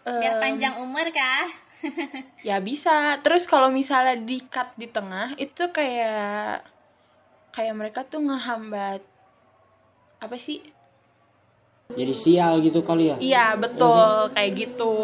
biar 0.00 0.34
em, 0.34 0.40
panjang 0.40 0.74
umur 0.78 1.04
kah 1.10 1.44
ya 2.48 2.58
bisa. 2.58 3.18
Terus 3.20 3.44
kalau 3.44 3.68
misalnya 3.68 4.14
di 4.14 4.40
cut 4.42 4.72
di 4.74 4.86
tengah 4.86 5.34
itu 5.36 5.68
kayak 5.68 6.62
kayak 7.50 7.74
mereka 7.74 8.00
tuh 8.02 8.18
ngehambat 8.20 9.02
apa 10.18 10.36
sih? 10.36 10.62
Jadi 11.88 12.12
sial 12.12 12.58
gitu 12.60 12.80
kali 12.80 13.08
ya. 13.08 13.16
Iya 13.18 13.46
betul 13.54 14.30
kayak 14.30 14.50
gitu. 14.56 14.94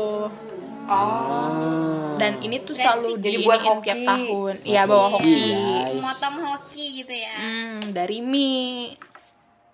Oh. 0.84 2.14
Dan 2.14 2.38
ini 2.40 2.60
tuh 2.60 2.72
selalu 2.72 3.18
jadi 3.18 3.38
buat 3.40 3.56
diiniin 3.56 3.80
tiap 3.80 3.96
hoki. 3.96 4.06
tahun. 4.06 4.54
Iya 4.62 4.82
bawa 4.84 5.00
Iya. 5.00 5.10
hoki. 5.10 5.44
Guys. 5.50 6.00
motong 6.00 6.36
hoki 6.40 6.84
gitu 6.96 7.14
ya 7.14 7.34
Hmm, 7.34 7.80
dari 7.90 8.18
mie. 8.20 8.94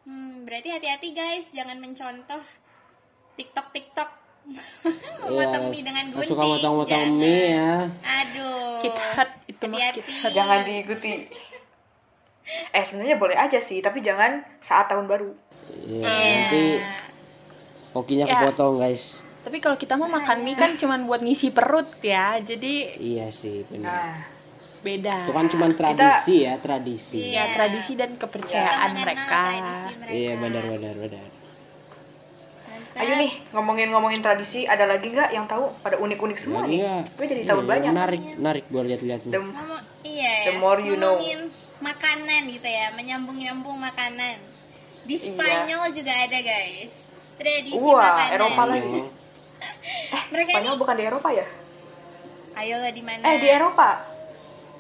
Hmm, 0.03 0.43
berarti 0.43 0.69
hati-hati 0.71 1.09
guys, 1.11 1.47
jangan 1.51 1.77
mencontoh 1.77 2.41
TikTok 3.41 3.67
TikTok. 3.73 4.09
Iya, 5.21 5.47
Memotong 5.47 5.65
mie 5.71 5.85
dengan 5.85 6.05
gunting. 6.11 6.27
Suka 6.27 6.43
motong-motong 6.43 7.07
mie 7.15 7.55
ya. 7.55 7.87
Aduh. 8.03 8.83
Kit 8.83 8.97
hurt 8.97 9.31
itu 9.47 9.65
hurt. 9.69 10.33
Jangan 10.33 10.59
diikuti. 10.65 11.29
Eh, 12.73 12.83
sebenarnya 12.83 13.15
boleh 13.15 13.37
aja 13.39 13.63
sih, 13.63 13.79
tapi 13.79 14.03
jangan 14.03 14.43
saat 14.59 14.91
tahun 14.91 15.07
baru. 15.07 15.31
Iya, 15.87 16.03
nanti 16.03 16.65
hokinya 17.93 18.27
Ya. 18.27 18.43
kepotong 18.43 18.83
guys. 18.83 19.23
Tapi 19.41 19.57
kalau 19.57 19.79
kita 19.79 19.95
mau 19.95 20.11
makan 20.11 20.43
mie 20.43 20.59
kan 20.59 20.75
cuman 20.75 21.07
buat 21.07 21.23
ngisi 21.23 21.55
perut 21.55 21.87
ya, 22.03 22.43
jadi 22.43 22.99
Iya 22.99 23.31
sih 23.31 23.63
benar. 23.71 23.87
Nah, 23.87 24.19
beda. 24.83 25.17
Itu 25.25 25.33
kan 25.33 25.47
cuma 25.47 25.67
tradisi 25.71 26.43
ya, 26.43 26.59
tradisi. 26.59 27.31
ya 27.31 27.55
tradisi 27.55 27.95
dan 27.95 28.17
Kita 28.17 28.27
kepercayaan 28.27 28.91
mengenal 28.91 29.05
mereka. 29.07 29.43
mereka. 29.95 30.11
Iya 30.11 30.33
benar 30.37 30.65
benar 30.67 30.95
benar. 30.99 31.27
Ayo 33.01 33.17
nih 33.17 33.33
ngomongin-ngomongin 33.51 34.21
tradisi, 34.21 34.69
ada 34.69 34.85
lagi 34.85 35.09
nggak 35.09 35.33
yang 35.33 35.49
tahu? 35.49 35.73
Pada 35.81 35.97
unik-unik 35.97 36.37
semua 36.37 36.69
nih. 36.69 36.85
Iya. 36.85 36.97
Gue 37.17 37.27
jadi 37.27 37.43
tahu 37.49 37.61
Iya, 37.65 37.71
banyak. 37.73 37.93
Menarik, 37.97 38.23
menarik 38.37 38.65
gua 38.69 38.83
lihat-lihat. 38.85 39.21
The, 39.25 39.41
Ngomong, 39.41 39.81
iya 40.05 40.33
ya. 40.45 40.47
The 40.47 40.55
more 40.61 40.81
you 40.81 41.01
know. 41.01 41.17
Makanan 41.81 42.43
gitu 42.53 42.69
ya, 42.69 42.93
menyambung-nyambung 42.93 43.81
makanan. 43.81 44.37
Di 45.09 45.17
Iya. 45.17 45.33
Spanyol 45.33 45.85
juga 45.97 46.13
ada 46.13 46.39
guys. 46.39 46.93
Tradisi 47.41 47.81
Wah, 47.81 48.05
makanan. 48.05 48.35
Eropa 48.37 48.63
lagi. 48.69 48.99
Oh, 49.01 49.09
Mereka 50.37 50.51
Spanyol 50.53 50.75
ini, 50.77 50.81
bukan 50.85 50.95
di 50.95 51.05
Eropa 51.09 51.29
ya? 51.33 51.47
ayolah 52.51 52.93
di 52.93 53.01
mana? 53.01 53.23
Eh, 53.25 53.37
di 53.41 53.49
Eropa. 53.49 53.91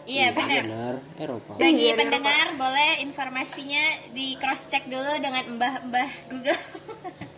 Iya 0.04 0.34
benar. 0.34 0.62
benar, 0.68 0.94
Eropa. 1.16 1.50
Iya, 1.56 1.60
Bagi 1.62 1.86
di 1.86 1.96
pendengar 1.96 2.46
boleh 2.52 2.90
informasinya 3.00 3.84
di 4.12 4.36
cross 4.36 4.68
check 4.68 4.84
dulu 4.84 5.08
dengan 5.16 5.44
mbah-mbah 5.56 6.10
Google 6.28 6.60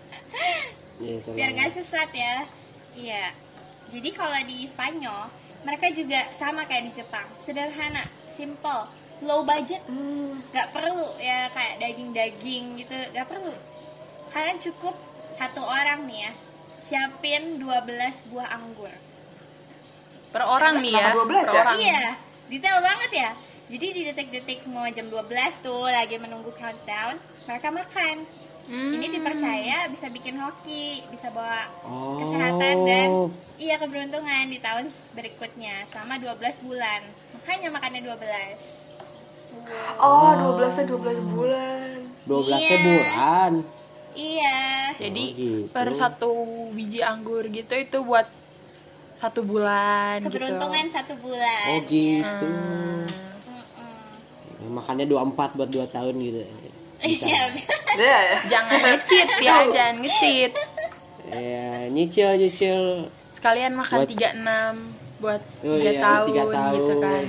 Itu 1.02 1.34
biar 1.34 1.50
nggak 1.50 1.70
sesat 1.74 2.10
ya. 2.14 2.46
Iya. 2.94 3.24
Jadi 3.90 4.08
kalau 4.14 4.38
di 4.46 4.64
Spanyol 4.64 5.28
mereka 5.62 5.90
juga 5.90 6.26
sama 6.38 6.64
kayak 6.64 6.90
di 6.90 7.02
Jepang, 7.02 7.26
sederhana, 7.42 8.02
simple, 8.34 8.88
low 9.22 9.42
budget, 9.42 9.82
Hmm. 9.86 10.42
nggak 10.50 10.74
perlu 10.74 11.06
ya 11.18 11.46
kayak 11.50 11.78
daging-daging 11.78 12.82
gitu, 12.82 12.98
nggak 13.14 13.26
perlu. 13.28 13.54
Kalian 14.32 14.58
cukup 14.58 14.96
satu 15.36 15.62
orang 15.62 16.06
nih 16.08 16.26
ya, 16.26 16.32
siapin 16.82 17.62
12 17.62 18.26
buah 18.32 18.48
anggur. 18.50 18.90
Per 20.32 20.42
orang 20.42 20.80
nih 20.80 20.92
ya. 20.96 21.12
Kenapa 21.12 21.28
12 21.28 21.46
per 21.46 21.54
ya? 21.54 21.60
orang. 21.62 21.76
Iya, 21.78 22.02
detail 22.48 22.78
banget 22.82 23.10
ya. 23.12 23.30
Jadi 23.72 23.86
di 23.88 24.00
detik-detik 24.04 24.60
mau 24.68 24.84
jam 24.90 25.06
12 25.08 25.54
tuh 25.62 25.86
lagi 25.86 26.16
menunggu 26.18 26.50
countdown, 26.52 27.16
mereka 27.46 27.68
makan 27.70 28.16
Hmm. 28.62 28.94
Ini 28.94 29.06
dipercaya 29.10 29.86
bisa 29.86 30.06
bikin 30.08 30.38
hoki, 30.38 31.02
bisa 31.10 31.28
bawa 31.28 31.66
Oh. 31.82 32.16
kesehatan 32.16 32.74
dan 32.82 33.08
iya 33.56 33.76
keberuntungan 33.76 34.46
di 34.46 34.58
tahun 34.58 34.88
berikutnya 35.12 35.84
selama 35.88 36.16
12 36.16 36.56
bulan. 36.60 37.00
Makanya 37.34 37.68
makannya 37.68 38.00
12. 38.00 38.58
Oh, 39.98 40.32
12 40.56 40.86
12 40.86 41.18
bulan. 41.28 41.96
12 42.24 42.56
Iya. 42.56 42.76
bulan. 42.80 43.52
Iya. 44.12 44.58
Jadi 44.96 45.24
Oh, 45.26 45.34
gitu. 45.34 45.70
per 45.70 45.88
satu 45.92 46.30
biji 46.70 47.00
anggur 47.00 47.44
gitu 47.44 47.74
itu 47.74 47.98
buat 48.00 48.26
satu 49.14 49.42
bulan 49.42 50.22
Keberuntungan 50.22 50.88
satu 50.88 51.12
bulan. 51.16 51.66
Oh 51.68 51.78
gitu. 51.84 52.48
Mm-mm. 52.48 53.04
Makannya 54.70 55.04
24 55.04 55.52
buat 55.52 55.68
2 55.68 55.86
tahun 55.86 56.14
gitu. 56.16 56.40
Bisa. 57.02 57.26
Iya. 57.26 57.50
Iya 57.94 58.18
ya. 58.18 58.34
gitu. 58.34 58.48
Jangan 58.48 58.78
ngecit 58.82 59.28
ya, 59.38 59.56
jangan 59.66 59.96
ngecit. 60.00 60.52
Ya, 61.24 61.66
nyicil 61.88 62.30
nyicil. 62.36 62.80
Sekalian 63.28 63.72
makan 63.72 63.96
Buat- 63.98 64.10
36 64.10 64.76
buat 65.16 65.42
Oh 65.62 65.76
3 65.76 65.86
iya, 65.86 65.92
tahun, 65.98 66.26
tiga 66.28 66.44
tahun. 66.46 66.74
gitu 66.74 66.94
kan. 66.98 67.22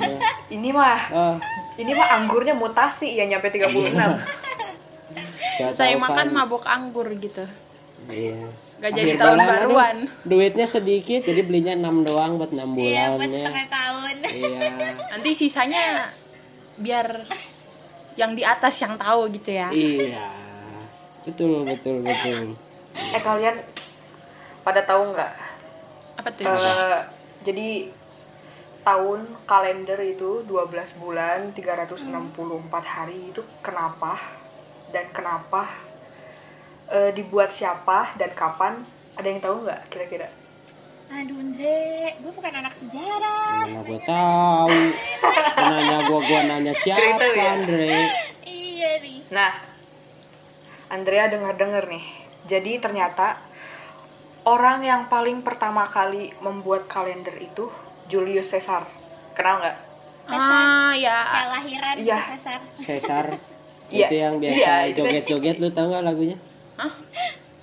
Ini 0.50 0.70
mah 0.72 1.00
Oh, 1.10 1.36
ini 1.76 1.92
mah 1.94 2.08
anggurnya 2.12 2.54
mutasi 2.54 3.14
ya 3.14 3.24
nyampe 3.24 3.48
36. 3.48 3.96
siapa 5.54 5.72
Saya 5.72 5.96
makan 5.96 6.28
kan. 6.28 6.36
mabok 6.36 6.66
anggur 6.66 7.08
gitu. 7.14 7.46
Iya. 8.06 8.50
Gak 8.76 8.92
jadi 8.92 9.16
tahun 9.16 9.38
bulan, 9.38 9.48
aduh, 9.48 9.56
baruan. 9.56 9.98
duitnya 10.24 10.68
sedikit 10.68 11.24
jadi 11.24 11.42
belinya 11.42 11.74
6 11.74 12.04
doang 12.04 12.36
buat 12.36 12.52
6 12.52 12.76
Iya, 12.76 13.16
buat 13.16 13.30
setengah 13.30 13.68
tahun. 13.70 14.16
Iya. 14.26 14.70
Nanti 15.10 15.30
sisanya 15.32 16.12
biar 16.76 17.24
yang 18.16 18.34
di 18.34 18.44
atas 18.44 18.76
yang 18.78 18.98
tahu 18.98 19.32
gitu 19.32 19.50
ya. 19.50 19.72
Iya. 19.72 20.26
Betul, 21.24 21.64
betul, 21.64 22.04
betul. 22.04 22.60
eh 22.94 23.22
kalian 23.24 23.58
pada 24.62 24.82
tahu 24.84 25.16
nggak? 25.16 25.34
Apa 26.20 26.30
tuh? 26.36 26.46
Eh, 26.46 27.00
jadi 27.48 27.70
tahun 28.84 29.20
kalender 29.48 30.00
itu 30.04 30.44
12 30.44 31.00
bulan 31.00 31.56
364 31.56 32.04
hari 32.84 33.32
itu 33.32 33.40
kenapa 33.64 34.20
dan 34.92 35.08
kenapa 35.16 35.72
eh, 36.92 37.16
dibuat 37.16 37.56
siapa 37.56 38.12
dan 38.20 38.36
kapan 38.36 38.84
ada 39.16 39.28
yang 39.28 39.40
tahu 39.40 39.64
nggak 39.64 39.82
kira-kira 39.88 40.28
Aduh, 41.14 41.38
Andre, 41.38 42.18
gue 42.26 42.32
bukan 42.34 42.50
anak 42.58 42.74
sejarah. 42.74 43.70
Mana 43.70 43.86
gue 43.86 44.02
tahu. 44.02 44.78
Nanya 45.62 46.10
gua 46.10 46.20
gua 46.26 46.42
nanya 46.50 46.74
siapa? 46.74 47.22
Andre? 47.22 48.10
Iya 48.42 48.98
nih. 48.98 49.22
nah 49.30 49.52
Andrea 50.94 51.26
dengar-dengar 51.26 51.90
nih 51.90 52.06
jadi 52.46 52.78
ternyata 52.78 53.42
orang 54.44 54.84
yang 54.84 55.02
paling 55.08 55.42
pertama 55.42 55.88
kali 55.88 56.30
membuat 56.40 56.86
kalender 56.86 57.34
itu 57.36 57.72
Julius 58.06 58.52
Caesar 58.52 58.86
kenal 59.34 59.58
nggak 59.60 59.78
Ah, 60.24 60.96
ya. 60.96 61.20
Kayak 61.20 61.48
lahiran 61.52 61.96
Iya. 62.00 62.20
Cesar. 62.32 62.60
Cesar. 62.80 63.26
Iya. 63.92 64.08
Itu 64.08 64.16
yang 64.16 64.36
biasa 64.40 64.56
Iya, 64.56 64.76
itu. 64.88 64.98
joget-joget 64.98 65.58
lu 65.60 65.70
tahu 65.70 65.92
nggak 65.92 66.02
lagunya? 66.02 66.38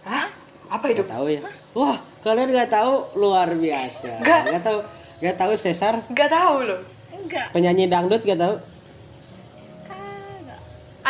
Hah? 0.04 0.28
apa 0.68 0.86
itu 0.86 1.00
Gak 1.00 1.10
tahu 1.10 1.26
ya. 1.26 1.40
Wah, 1.72 1.96
kalian 2.20 2.52
nggak 2.52 2.70
tahu 2.70 2.92
luar 3.16 3.48
biasa. 3.50 4.20
Nggak. 4.20 4.40
Nggak 4.46 4.62
tahu 4.62 4.78
nggak 5.20 5.36
tahu 5.36 5.52
Cesar 5.54 5.94
nggak 6.06 6.30
tahu 6.30 6.56
loh 6.62 6.80
Enggak. 7.10 7.46
penyanyi 7.50 7.88
dangdut 7.88 8.20
nggak 8.20 8.38
tahu? 8.38 8.54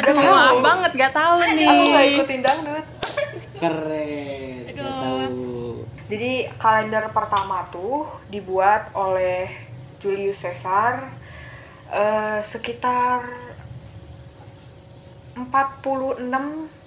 Aduh, 0.01 0.15
tahu. 0.17 0.33
maaf 0.33 0.59
banget 0.65 0.91
gak 0.97 1.13
tahu 1.13 1.37
nih. 1.45 1.69
aku 1.69 1.85
nggak 1.93 2.07
ikutin 2.17 2.41
dangdut 2.41 2.87
Keren. 3.61 4.65
Aduh. 4.73 4.89
tahu. 4.89 5.19
Jadi 6.11 6.33
kalender 6.57 7.05
pertama 7.13 7.69
tuh 7.69 8.09
dibuat 8.33 8.91
oleh 8.97 9.47
Julius 10.01 10.43
Caesar 10.43 11.13
eh, 11.93 12.41
sekitar 12.41 13.29
46 15.37 16.25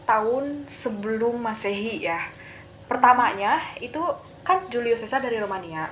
tahun 0.04 0.44
sebelum 0.68 1.40
Masehi 1.40 2.04
ya. 2.04 2.20
Pertamanya 2.90 3.62
itu 3.80 4.02
kan 4.44 4.66
Julius 4.68 5.00
Caesar 5.06 5.24
dari 5.24 5.40
Romania 5.40 5.88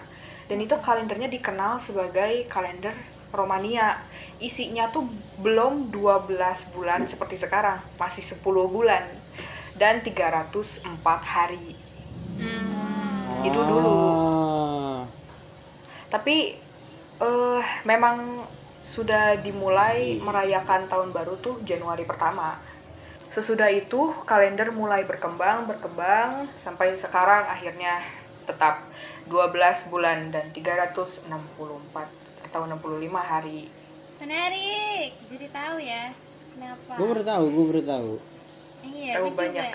dan 0.51 0.60
itu 0.60 0.75
kalendernya 0.84 1.31
dikenal 1.31 1.79
sebagai 1.79 2.43
kalender 2.51 2.91
Romania. 3.34 4.00
Isinya 4.38 4.89
tuh 4.89 5.08
belum 5.41 5.94
12 5.94 6.76
bulan 6.76 7.06
seperti 7.06 7.38
sekarang, 7.38 7.82
masih 7.98 8.22
10 8.22 8.44
bulan 8.67 9.06
dan 9.78 10.02
304 10.06 10.86
hari. 11.26 11.74
Itu 13.41 13.60
dulu. 13.65 13.89
Ah. 13.89 15.02
Tapi 16.13 16.58
eh 17.22 17.63
memang 17.86 18.46
sudah 18.82 19.38
dimulai 19.39 20.20
merayakan 20.20 20.89
tahun 20.89 21.10
baru 21.13 21.38
tuh 21.39 21.62
Januari 21.65 22.06
pertama. 22.06 22.58
Sesudah 23.32 23.72
itu 23.72 24.12
kalender 24.28 24.76
mulai 24.76 25.08
berkembang, 25.08 25.63
berkembang 25.63 26.52
sampai 26.60 27.00
sekarang 27.00 27.48
akhirnya 27.48 28.04
tetap 28.44 28.84
12 29.32 29.88
bulan 29.88 30.34
dan 30.34 30.52
364 30.52 32.20
atau 32.51 32.67
65 32.67 33.07
hari. 33.15 33.71
Menarik. 34.19 35.15
Jadi 35.31 35.47
tahu 35.47 35.77
ya. 35.79 36.11
Kenapa? 36.51 36.91
Gue 36.99 37.07
baru 37.07 37.23
tahu, 37.23 37.45
gue 37.47 37.65
baru 37.71 37.83
tahu. 37.87 38.11
Iya, 38.91 39.13
Tahu 39.15 39.27
banyak. 39.31 39.71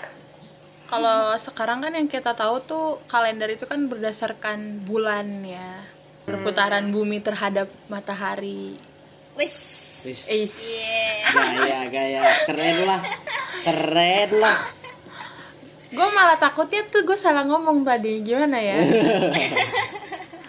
Kalau 0.87 1.19
sekarang 1.41 1.81
kan 1.81 1.91
yang 1.97 2.05
kita 2.05 2.37
tahu 2.37 2.61
tuh 2.63 3.01
kalender 3.09 3.49
itu 3.49 3.65
kan 3.65 3.89
berdasarkan 3.89 4.85
bulan 4.85 5.41
ya. 5.41 5.81
Perputaran 6.29 6.93
bumi 6.93 7.17
terhadap 7.17 7.65
matahari. 7.89 8.77
Wis. 9.33 9.57
Wis. 10.05 10.29
Is. 10.29 10.53
Iya. 10.61 11.33
Gaya, 11.33 11.79
gaya, 11.89 12.21
keren 12.45 12.77
lah, 12.85 13.01
keren 13.65 14.31
lah. 14.37 14.57
Gue 15.89 16.07
malah 16.13 16.37
takutnya 16.37 16.85
tuh 16.85 17.01
gue 17.03 17.17
salah 17.17 17.41
ngomong 17.41 17.81
tadi. 17.81 18.21
Gimana 18.21 18.61
ya? 18.61 18.77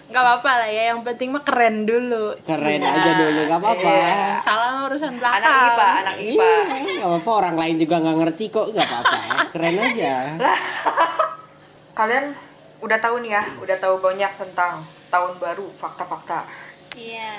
Gak 0.09 0.23
apa-apa 0.25 0.65
lah 0.65 0.69
ya, 0.73 0.83
yang 0.89 1.05
penting 1.05 1.29
mah 1.29 1.45
keren 1.45 1.85
dulu. 1.85 2.33
Keren 2.41 2.81
Sudah. 2.81 2.97
aja 2.97 3.11
dulu, 3.13 3.39
gak 3.45 3.59
apa-apa. 3.61 3.93
Salah 4.41 4.69
mah 4.73 4.83
urusan 4.89 5.13
belakang. 5.21 5.45
Anak 5.45 5.69
IPA, 5.69 5.87
anak 6.01 6.15
IPA. 6.17 6.33
Iya, 6.33 6.53
gak 6.97 7.09
apa-apa. 7.13 7.29
Orang 7.29 7.55
lain 7.61 7.75
juga 7.77 7.95
gak 8.01 8.17
ngerti 8.17 8.45
kok, 8.49 8.67
gak 8.73 8.87
apa-apa. 8.89 9.17
Keren 9.53 9.77
aja. 9.77 10.13
Kalian 11.93 12.25
udah 12.81 12.97
tahu 12.97 13.15
nih 13.21 13.31
ya, 13.37 13.43
udah 13.61 13.77
tahu 13.77 13.95
banyak 14.01 14.31
tentang 14.33 14.81
tahun 15.13 15.33
baru, 15.37 15.69
fakta-fakta. 15.77 16.41
Iya. 16.97 17.37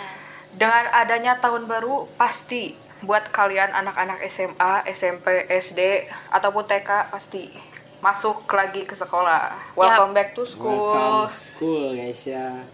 Dengan 0.55 0.87
adanya 0.95 1.43
tahun 1.43 1.67
baru, 1.67 2.07
pasti 2.15 2.79
buat 3.03 3.33
kalian 3.33 3.73
anak-anak 3.73 4.23
SMA, 4.29 4.85
SMP, 4.93 5.49
SD, 5.49 6.07
ataupun 6.31 6.69
TK 6.69 7.11
pasti 7.11 7.49
masuk 8.01 8.49
lagi 8.49 8.83
ke 8.83 8.97
sekolah. 8.97 9.53
Welcome 9.77 10.13
back 10.13 10.33
to 10.33 10.43
school. 10.43 10.97
Welcome 10.97 11.29
school 11.29 11.93
guys 11.93 12.25
ya. 12.25 12.65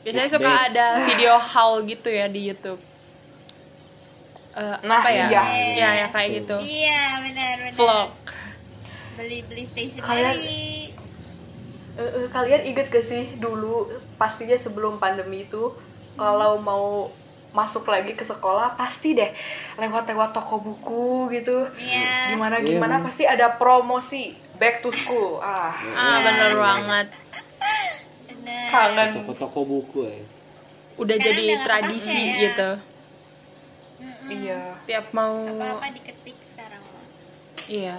Biasanya 0.00 0.20
Next 0.22 0.32
suka 0.32 0.48
day. 0.50 0.66
ada 0.70 0.86
video 1.04 1.32
haul 1.36 1.84
gitu 1.84 2.08
ya 2.08 2.28
di 2.28 2.40
YouTube. 2.46 2.80
Eh, 4.50 4.76
Nah, 4.82 5.00
apa 5.00 5.08
ya? 5.08 5.26
iya. 5.28 5.42
Ya, 5.72 5.90
ya 5.96 6.06
kayak 6.08 6.28
gitu. 6.38 6.56
Iya, 6.58 7.20
benar 7.22 7.54
benar. 7.58 7.72
Vlog. 7.74 8.12
Beli-beli 9.16 9.64
stationery. 9.64 10.02
Kalian- 10.02 10.88
Eh, 11.90 12.06
eh, 12.16 12.28
kalian 12.30 12.62
inget 12.64 12.88
gak 12.88 13.02
sih 13.02 13.36
dulu 13.36 13.84
pastinya 14.16 14.56
sebelum 14.56 14.96
pandemi 14.96 15.44
itu 15.44 15.68
kalau 16.14 16.56
mau 16.56 17.12
masuk 17.50 17.84
lagi 17.84 18.14
ke 18.14 18.22
sekolah 18.22 18.72
pasti 18.72 19.12
deh 19.12 19.28
lewat-lewat 19.76 20.30
toko 20.30 20.62
buku 20.62 21.28
gitu 21.30 21.66
Iya. 21.74 22.30
gimana 22.30 22.62
gimana 22.62 23.02
pasti 23.02 23.26
ada 23.26 23.52
promosi 23.52 24.32
back 24.60 24.78
to 24.78 24.92
school 24.92 25.40
ah 25.40 25.72
Ah, 25.90 26.20
bener 26.20 26.52
banget. 26.54 27.06
Kangen 28.68 29.08
Toko-toko 29.16 29.60
buku 29.64 29.98
ya. 30.04 30.20
Udah 30.96 31.16
Sekarang 31.16 31.26
jadi 31.32 31.44
tradisi 31.64 32.20
ya. 32.20 32.36
gitu. 32.42 32.70
iya 34.28 34.60
Tiap 34.84 35.06
mau 35.10 35.34
Apa-apa 35.40 35.88
diketik 35.90 36.36
sekarang. 36.44 36.82
iya. 37.66 37.98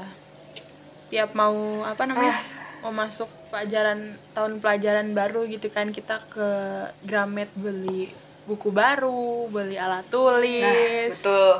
Tiap 1.08 1.34
mau 1.34 1.56
apa 1.84 2.04
namanya? 2.06 2.38
Ah. 2.38 2.45
Mau 2.82 2.93
masuk 2.95 3.28
pelajaran 3.50 4.00
tahun 4.32 4.58
pelajaran 4.58 5.12
baru 5.12 5.45
gitu 5.45 5.67
kan 5.67 5.89
kita 5.89 6.24
ke 6.30 6.50
Gramet 7.02 7.52
beli 7.54 8.10
buku 8.43 8.69
baru, 8.69 9.45
beli 9.47 9.76
alat 9.76 10.08
tulis. 10.08 10.63
nah 10.63 10.74
betul 11.12 11.56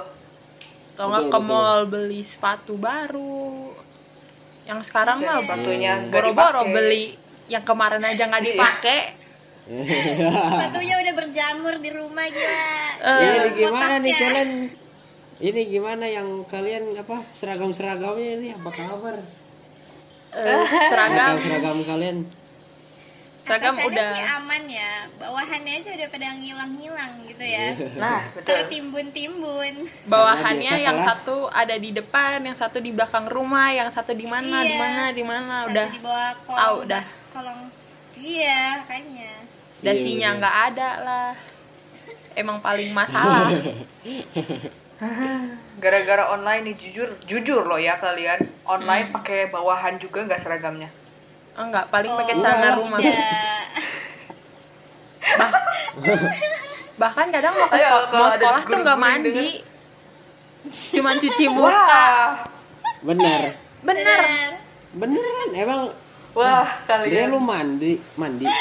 Atau 0.92 1.06
nggak 1.08 1.26
ke 1.28 1.40
mall 1.42 1.80
beli 1.86 2.22
sepatu 2.22 2.74
baru. 2.76 3.70
Yang 4.72 4.88
sekarang 4.88 5.20
mah 5.20 5.36
sepatunya 5.36 5.92
nggak 6.00 6.16
boro-boro 6.16 6.62
beli. 6.72 7.20
Yang 7.52 7.64
kemarin 7.68 8.04
aja 8.08 8.24
nggak 8.24 8.42
Iya. 8.42 8.50
dipakai. 8.56 9.00
Sepatunya 9.68 10.96
udah 10.96 11.14
berjamur 11.14 11.76
di 11.78 11.90
rumah 11.92 12.26
gila. 12.26 12.72
Eh, 13.04 13.20
Jadi 13.20 13.50
gimana 13.60 13.96
nih 14.00 14.14
kalian 14.16 14.50
ini 15.42 15.62
gimana 15.68 16.06
yang 16.08 16.28
kalian 16.48 16.96
apa 16.96 17.28
seragam 17.36 17.76
seragamnya 17.76 18.40
ini? 18.40 18.48
Apa 18.56 18.70
kabar? 18.72 19.16
Eh, 20.32 20.64
seragam 20.88 21.36
seragam 21.38 21.78
kalian 21.84 22.18
seragam 23.42 23.74
Atasannya 23.74 23.90
udah 23.90 24.10
sih 24.12 24.26
aman 24.32 24.64
ya 24.66 24.92
bawahannya 25.18 25.74
aja 25.76 25.90
udah 25.92 26.08
pada 26.08 26.28
ngilang-ngilang 26.32 27.12
gitu 27.26 27.42
ya 27.44 27.68
Nah, 27.98 28.22
betul. 28.32 28.46
tertimbun-timbun 28.48 29.74
bawahannya 30.06 30.62
Karena 30.62 30.78
biasa 30.78 30.86
yang 30.86 30.98
kelas. 31.00 31.10
satu 31.18 31.38
ada 31.48 31.76
di 31.76 31.90
depan 31.90 32.38
yang 32.40 32.54
satu 32.54 32.78
di 32.78 32.92
belakang 32.92 33.26
rumah 33.26 33.70
yang 33.70 33.90
satu 33.90 34.14
di 34.14 34.26
mana 34.26 34.62
di 34.62 34.70
Iya. 34.70 34.80
mana 34.80 35.04
di 35.10 35.24
mana 35.24 35.56
udah 35.66 35.88
di 35.90 36.00
bawah 36.00 36.32
kolong 36.40 36.60
tahu 36.60 36.78
dah. 36.88 37.06
kolong 37.32 37.60
iya 38.16 38.86
kayaknya 38.86 39.34
dasinya 39.82 40.30
Iya, 40.30 40.38
nggak 40.38 40.56
ada 40.68 40.90
lah 41.02 41.30
emang 42.34 42.58
paling 42.60 42.90
masalah 42.92 43.50
Gara-gara 45.82 46.30
online 46.30 46.62
nih 46.64 46.76
jujur, 46.78 47.10
jujur 47.26 47.66
loh 47.66 47.82
ya 47.82 47.98
kalian. 47.98 48.38
Online 48.64 49.10
pakai 49.10 49.50
bawahan 49.50 49.98
juga 49.98 50.22
nggak 50.22 50.38
seragamnya. 50.38 50.94
Enggak. 51.54 51.86
Paling 51.90 52.12
pakai 52.14 52.34
Oh, 52.34 52.40
celana 52.40 52.70
rumah. 52.76 53.00
Tidak 53.00 53.20
bahkan 56.98 57.34
kadang 57.34 57.54
mau 57.56 57.66
ke 57.66 57.76
Ayo, 57.76 57.90
sekolah, 58.06 58.14
mau 58.14 58.30
sekolah 58.30 58.62
tuh 58.62 58.78
nggak 58.78 58.94
guru-guru 58.94 59.10
yang 59.10 59.22
mandi. 59.26 59.50
cuman 60.96 61.16
cuci 61.18 61.46
muka. 61.50 61.74
Wah, 61.74 62.30
bener. 63.02 63.42
Bener. 63.82 64.22
Beneran 64.94 65.50
emang. 65.52 65.82
Wah 66.32 66.70
dia 66.86 66.88
kalian. 66.88 67.28
lu 67.28 67.40
mandi 67.42 67.98
mandi. 68.16 68.46
Ya 68.46 68.56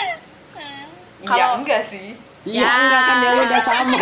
Kalau- 1.23 1.61
enggak 1.61 1.85
sih. 1.85 2.17
Iya 2.41 2.65
Ya. 2.65 2.71
enggak 2.73 3.03
kan 3.05 3.17
ya 3.21 3.31
udah 3.37 3.61
sama. 3.61 3.99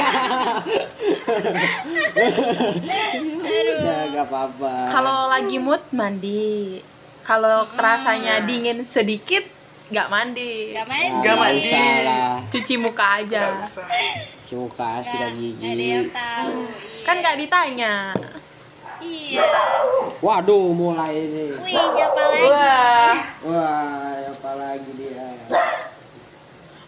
udah 3.74 3.98
enggak 4.07 4.24
apa-apa. 4.24 4.74
kalau 4.88 5.27
lagi 5.27 5.59
mood 5.59 5.83
mandi 5.90 6.79
kalau 7.28 7.68
kerasanya 7.68 8.40
dingin 8.42 8.80
sedikit 8.82 9.44
nggak 9.88 10.08
mandi 10.08 10.72
Gak 10.72 10.84
mandi 10.84 11.16
Nggak 11.18 11.36
mandi. 11.36 11.60
Salah. 11.66 12.36
cuci 12.48 12.74
muka 12.76 13.06
aja 13.20 13.42
Nggak. 13.54 13.68
Si 14.38 14.52
muka 14.54 14.88
sikat 14.98 15.32
Nggak 15.32 15.44
ada 15.54 15.74
gigi. 15.74 15.88
yang 15.90 16.08
tahu 16.08 16.56
kan 17.02 17.14
nggak 17.18 17.36
ditanya 17.36 17.94
iya 18.98 19.44
Waduh, 20.18 20.72
mulai 20.72 21.14
ini. 21.14 21.52
wih 21.54 21.86
siapa 21.94 22.20
lagi 22.22 22.44
Wah, 22.44 23.16
Wah, 23.44 24.12
apa 24.26 24.50
lagi 24.54 24.90
dia? 24.94 25.28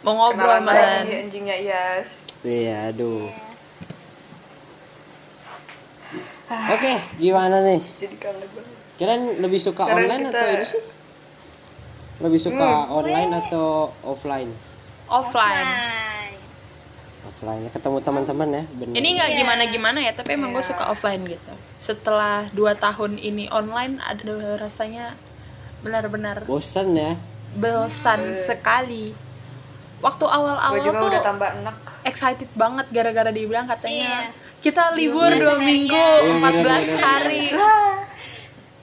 mau 0.01 0.13
ngobrol 0.15 0.57
kenalan 0.59 1.05
lagi 1.05 1.13
anjingnya 1.21 1.57
Iyas. 1.57 2.09
Iya, 2.41 2.89
aduh. 2.89 3.29
Oke, 6.51 6.93
gimana 7.17 7.63
nih? 7.63 7.79
Jadi 7.97 8.17
kangen 8.17 8.43
banget. 8.45 8.75
Kalian 8.97 9.23
lebih 9.39 9.57
suka 9.59 9.83
Sekarang 9.85 10.03
online 10.03 10.23
kita- 10.25 10.35
atau 10.37 10.51
ini 10.51 10.67
sih? 10.67 10.83
Lebih 12.21 12.41
suka 12.41 12.69
online 12.91 13.31
atau 13.39 13.67
offline? 14.03 14.51
offline. 15.09 15.71
Offline 17.23 17.63
ketemu 17.69 17.99
teman-teman 18.01 18.49
ya, 18.53 18.63
bener. 18.73 18.95
ini 18.95 19.09
nggak 19.13 19.27
Iya. 19.29 19.39
gimana 19.39 19.63
gimana 19.67 19.99
ya 20.01 20.13
tapi 20.13 20.31
emang 20.33 20.51
gue 20.51 20.61
Iya. 20.61 20.71
suka 20.71 20.85
offline 20.87 21.23
gitu 21.25 21.53
setelah 21.79 22.47
dua 22.51 22.75
tahun 22.75 23.17
ini 23.17 23.47
online 23.49 23.99
ada 23.99 24.35
rasanya 24.57 25.15
benar-benar 25.81 26.43
bosan 26.45 26.93
ya. 26.93 27.19
bosan 27.53 28.33
sekali 28.33 29.11
waktu 29.99 30.25
awal-awal 30.25 30.79
tuh 30.79 31.09
udah 31.09 31.21
tambah 31.21 31.49
enak. 31.55 31.77
excited 32.03 32.51
banget 32.55 32.87
gara-gara 32.89 33.31
dibilang 33.31 33.67
katanya 33.67 34.27
Iya. 34.27 34.40
Kita 34.61 34.93
libur 34.93 35.33
dua 35.33 35.57
minggu 35.57 35.91
Iya, 35.91 36.37
14 36.37 36.43
bener-bener. 36.43 37.01
hari. 37.01 37.45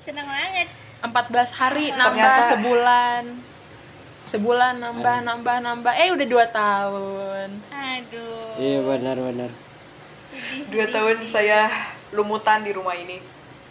Seneng 0.01 0.25
banget. 0.25 0.67
14 0.99 1.49
hari 1.51 1.85
nambah 1.91 2.11
Ternyata- 2.11 2.49
sebulan. 2.51 3.23
Sebulan 4.23 4.73
nambah 4.77 5.17
nambah 5.23 5.55
nambah. 5.61 5.93
Eh 5.95 6.09
udah 6.11 6.27
dua 6.27 6.45
tahun. 6.49 7.49
Aduh. 7.69 8.57
Iya 8.57 8.77
benar-benar. 8.81 9.51
Dua 10.67 10.85
tahun 10.87 11.23
saya 11.23 11.69
lumutan 12.11 12.61
di 12.61 12.71
rumah 12.71 12.93
ini. 12.93 13.21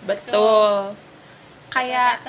betul. 0.00 0.94
Kayak 1.68 2.22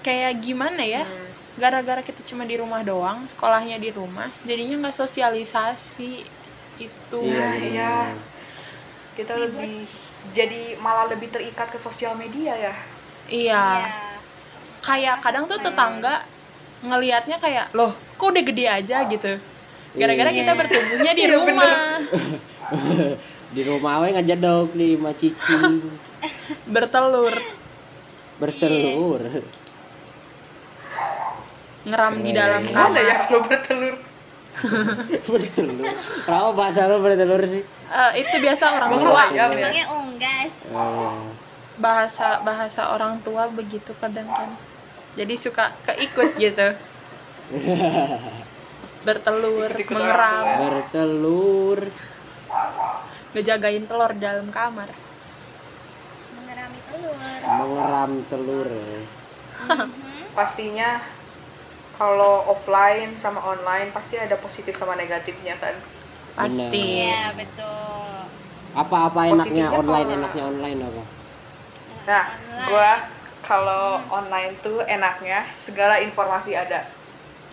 kayak 0.00 0.32
gimana 0.38 0.80
ya? 0.80 1.04
Hmm. 1.04 1.26
gara-gara 1.58 1.98
kita 1.98 2.22
cuma 2.22 2.46
di 2.46 2.54
rumah 2.54 2.80
doang 2.80 3.26
sekolahnya 3.26 3.76
di 3.76 3.90
rumah 3.90 4.30
jadinya 4.42 4.78
nggak 4.80 4.94
sosialisasi. 4.96 6.22
Itu. 6.78 7.18
Iya, 7.20 7.34
Nah, 7.36 7.52
benar. 7.52 7.66
iya. 7.68 7.94
Kita 9.18 9.34
lebih 9.34 9.82
jadi 10.30 10.78
malah 10.78 11.10
lebih 11.10 11.26
terikat 11.28 11.66
ke 11.68 11.78
sosial 11.78 12.14
media 12.14 12.54
ya. 12.54 12.74
iya. 13.26 13.64
Ya 13.82 13.90
kayak 14.78 15.18
kadang 15.20 15.44
tuh 15.44 15.58
tetangga 15.58 16.22
ngelihatnya 16.80 17.36
kayak 17.36 17.74
loh 17.74 17.90
kok 18.14 18.30
udah 18.30 18.44
gede 18.46 18.64
aja? 18.64 19.02
Gitu. 19.04 19.42
Gara-gara 19.92 20.30
kita 20.30 20.54
bertumbuhnya 20.54 21.12
di 21.12 21.24
Iya, 21.26 21.34
rumah. 21.34 21.74
di 23.54 23.62
rumah 23.64 23.94
we 24.00 24.12
ngejedok 24.12 24.70
di 24.72 24.94
rumah 24.94 25.12
cicing 25.12 25.82
bertelur. 26.74 27.34
Bertelur. 28.38 29.18
ngeram 31.80 32.14
di 32.20 32.30
dalam 32.30 32.62
Gimana 32.62 32.92
kamar. 32.92 33.00
ya 33.02 33.16
kalau 33.24 33.40
bertelur? 33.42 33.96
Bertelur. 35.24 35.86
Kenapa 36.20 36.50
bahasa 36.52 36.86
lo 36.86 36.98
bertelur 36.98 37.42
sih? 37.44 37.62
Eh, 37.88 38.12
itu 38.18 38.36
biasa 38.38 38.64
orang 38.74 38.90
tua 38.96 39.22
ya? 39.30 39.46
unggas 39.88 40.50
Oh. 40.68 41.32
bahasa 41.78 42.42
bahasa 42.42 42.90
orang 42.90 43.22
tua 43.22 43.46
begitu 43.48 43.94
kadang 43.96 44.26
kan 44.26 44.50
jadi 45.14 45.34
suka 45.34 45.70
keikut 45.84 46.34
gitu 46.36 46.68
bertelur 49.00 49.70
Ikut-ikut 49.70 49.94
mengeram 49.94 50.46
Bertelur. 50.60 51.80
ngejagain 53.30 53.86
telur 53.86 54.12
dalam 54.14 54.50
kamar 54.50 54.90
mengerami 56.34 56.78
telur 56.84 57.14
Mengeram 57.48 58.12
telur. 58.26 58.68
Pastinya 60.36 61.00
kalau 61.98 62.46
offline 62.46 63.18
sama 63.18 63.42
online 63.42 63.90
pasti 63.90 64.14
ada 64.16 64.38
positif 64.38 64.78
sama 64.78 64.94
negatifnya 64.94 65.58
kan. 65.58 65.74
pasti 66.38 67.02
iya 67.02 67.34
betul 67.34 68.30
Apa-apa 68.78 69.26
enaknya 69.26 69.66
Positifnya 69.66 69.68
online, 69.74 70.06
kalau- 70.06 70.18
enaknya 70.22 70.44
online 70.46 70.78
apa? 70.86 71.02
Nah, 72.06 72.24
gua 72.70 72.90
kalau 73.42 73.98
online 74.06 74.54
tuh 74.62 74.78
enaknya 74.86 75.42
segala 75.58 75.98
informasi 75.98 76.54
ada. 76.54 76.86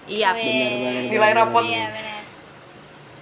iya. 0.05 0.29
Benar-benar. 0.37 1.01
Nilai 1.09 1.31
rapot, 1.33 1.65
iya 1.65 1.89
benar 1.89 2.15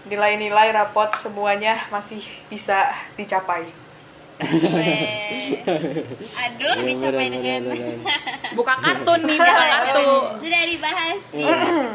nilai-nilai 0.03 0.75
rapot 0.75 1.07
semuanya 1.15 1.87
masih 1.87 2.19
bisa 2.51 2.91
dicapai. 3.15 3.71
Aduh 6.35 6.73
Iya, 6.73 6.83
dicapai 6.85 7.27
dengan 7.29 7.61
buka 8.57 8.73
kartun 8.77 9.21
nih 9.23 9.37
buka 9.37 9.53
kartun 9.65 10.05
sudah 10.37 10.61
dibahas 10.63 11.21
di 11.29 11.43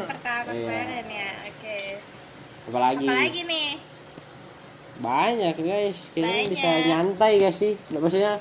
pertama 0.05 0.49
Iya. 0.49 0.65
kemarin 0.65 1.05
ya 1.07 1.29
oke 1.45 1.77
Apalagi? 2.65 3.05
apalagi 3.05 3.41
nih 3.45 3.69
Banyak 4.99 5.55
guys. 5.57 6.11
Kayaknya 6.11 6.27
Banyak. 6.35 6.51
bisa 6.51 6.69
nyantai 6.83 7.31
gak 7.39 7.55
sih? 7.55 7.71
Nah, 7.89 8.03
Maksudnya 8.03 8.35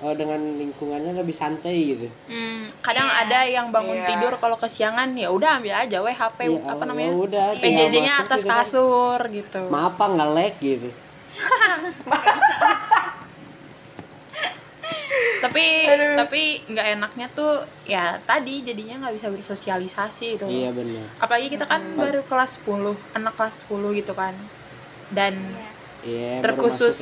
oh, 0.00 0.10
dengan 0.10 0.58
lingkungannya 0.58 1.14
lebih 1.14 1.30
santai 1.32 1.76
gitu. 1.88 2.10
Hmm, 2.26 2.66
kadang 2.82 3.06
Iya. 3.06 3.22
ada 3.22 3.38
yang 3.46 3.70
bangun 3.70 3.94
Iya. 3.96 4.06
tidur 4.08 4.34
kalau 4.36 4.58
kesiangan 4.58 5.14
ya 5.14 5.30
udah 5.30 5.62
ambil 5.62 5.78
aja 5.78 6.02
weh 6.02 6.10
HP 6.12 6.38
Ya, 6.44 6.58
apa 6.66 6.82
ya 6.82 6.84
namanya 6.84 7.12
udah, 7.14 7.46
tinggal 7.54 7.86
PJJ-nya 7.86 8.14
atas 8.20 8.42
gitu 8.42 8.50
kan. 8.50 8.58
kasur 8.58 9.20
gitu 9.28 9.60
Maaf 9.68 9.94
nggak 9.94 10.28
lag 10.28 10.54
gitu. 10.58 10.88
tapi 15.40 15.64
tapi 16.14 16.42
nggak 16.66 16.86
enaknya 16.94 17.26
tuh 17.30 17.52
ya 17.84 18.18
tadi 18.20 18.60
jadinya 18.60 19.00
nggak 19.00 19.14
bisa 19.14 19.28
bersosialisasi 19.28 20.26
itu 20.34 20.46
Iya 20.46 20.70
benar. 20.70 21.04
apalagi 21.18 21.48
kita 21.48 21.64
kan 21.64 21.82
baru 21.94 22.22
kelas 22.22 22.60
10 22.60 22.74
anak 23.12 23.34
kelas 23.34 23.56
10 23.64 23.94
gitu 23.94 24.12
kan 24.12 24.34
dan 25.10 25.34
Iya. 25.98 26.38
baru 26.38 26.54
terkhusus 26.54 26.94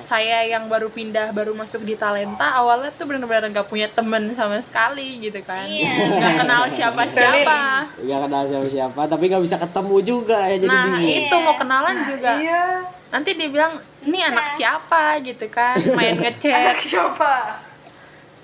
saya 0.00 0.40
yang 0.42 0.64
baru 0.64 0.88
pindah 0.88 1.28
baru 1.30 1.52
masuk 1.52 1.84
di 1.84 1.92
talenta 1.92 2.56
awalnya 2.56 2.88
tuh 2.90 3.04
benar-benar 3.04 3.44
nggak 3.46 3.68
punya 3.68 3.84
temen 3.86 4.32
sama 4.32 4.56
sekali 4.58 5.20
gitu 5.20 5.40
kan 5.42 5.68
Iya. 5.68 5.92
nggak 6.10 6.34
kenal 6.40 6.62
siapa 6.66 7.02
siapa 7.04 7.84
Gak 8.00 8.18
kenal 8.22 8.42
siapa 8.48 8.66
siapa, 8.66 9.00
tapi 9.04 9.28
nggak 9.28 9.44
bisa 9.44 9.60
ketemu 9.60 9.96
juga 10.00 10.40
ya 10.46 10.56
jadi 10.56 10.72
nah 10.72 10.84
bingung. 10.88 11.20
itu 11.20 11.36
mau 11.36 11.54
kenalan 11.54 11.96
juga 12.06 12.32
Iya. 12.34 12.64
nanti 13.10 13.30
dia 13.34 13.48
bilang 13.50 13.72
ini 14.00 14.18
anak 14.22 14.46
siapa 14.50 15.20
gitu 15.20 15.44
kan 15.46 15.76
main 15.92 16.16
ngechat 16.24 16.56
Anak 16.64 16.80
siapa? 16.80 17.32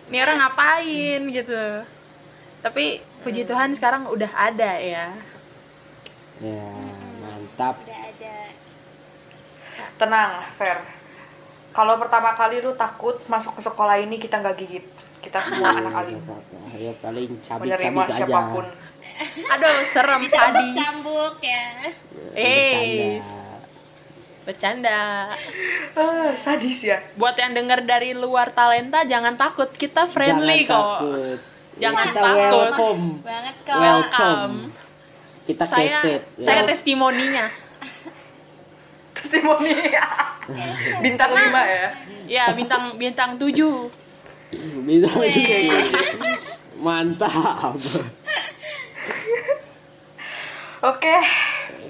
Ini 0.07 0.19
orang 0.19 0.39
ngapain 0.39 1.21
gitu 1.29 1.63
tapi 2.61 2.85
puji 3.21 3.43
Tuhan 3.43 3.71
sekarang 3.73 4.07
udah 4.07 4.31
ada 4.31 4.73
ya 4.77 5.07
Ya 6.37 6.69
mantap. 7.19 7.81
udah 7.81 8.01
ada 8.05 8.37
Tenang, 9.97 10.45
Fer. 10.53 10.77
Kalau 11.73 11.97
pertama 11.97 12.33
kali 12.33 12.61
lu 12.61 12.73
takut 12.73 13.17
masuk 13.27 13.57
ke 13.57 13.63
sekolah 13.63 13.97
ini 13.97 14.17
kita 14.17 14.41
nggak 14.41 14.57
gigit. 14.57 14.85
Kita 15.19 15.41
semua 15.41 15.73
anak 15.81 15.97
alim. 15.97 16.21
ya 16.75 16.93
paling 17.01 17.33
Menerima 17.33 17.41
cabik-cabik 17.41 18.05
aja 18.05 18.13
siapa 18.15 18.41
pun. 18.53 18.67
Aduh, 19.49 19.77
serem 19.83 20.23
sadis. 20.29 20.77
Cambuk 20.77 21.41
ya. 21.41 21.65
Eh, 22.37 23.17
Bercanda. 24.47 25.35
Ah, 25.99 26.31
sadis 26.39 26.87
ya. 26.87 27.03
Buat 27.19 27.35
yang 27.35 27.51
dengar 27.51 27.83
dari 27.83 28.15
luar 28.15 28.55
talenta 28.55 29.03
jangan 29.03 29.35
takut, 29.35 29.67
kita 29.75 30.07
friendly 30.07 30.63
Jangan 30.63 30.71
kok. 30.71 30.99
takut. 31.03 31.39
Jangan 31.77 32.07
kita 32.09 32.21
takut. 32.23 32.39
welcome 32.41 33.05
Banget 33.21 33.57
kok. 33.67 33.77
welcome 33.77 34.57
kita 35.47 35.63
Saya 35.63 35.87
keset 35.87 36.23
saya 36.41 36.63
ya. 36.63 36.67
testimoninya. 36.67 37.47
Testimoni. 39.17 39.73
Bintang 41.05 41.31
5 41.35 41.43
ya. 41.53 41.89
Ya, 42.27 42.45
bintang 42.55 42.99
bintang 42.99 43.31
7. 43.39 43.55
Bisa 44.87 45.11
mantap 46.79 47.75
Oke, 50.85 51.17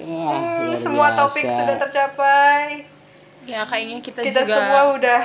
Wah, 0.07 0.39
hmm, 0.63 0.71
semua 0.73 1.07
biasa. 1.09 1.19
topik 1.21 1.45
sudah 1.45 1.75
tercapai. 1.77 2.63
Ya, 3.43 3.61
kayaknya 3.61 3.99
kita, 3.99 4.19
Kita 4.21 4.41
juga 4.41 4.53
semua 4.53 4.81
udah 4.93 5.23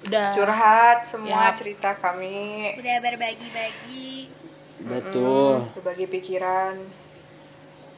udah 0.00 0.26
curhat 0.30 0.98
semua 1.04 1.28
Ya. 1.44 1.52
cerita 1.52 1.90
kami, 1.94 2.72
Udah 2.76 2.96
berbagi-bagi. 2.98 4.30
betul 4.80 5.68
berbagi 5.74 6.06
pikiran. 6.06 6.76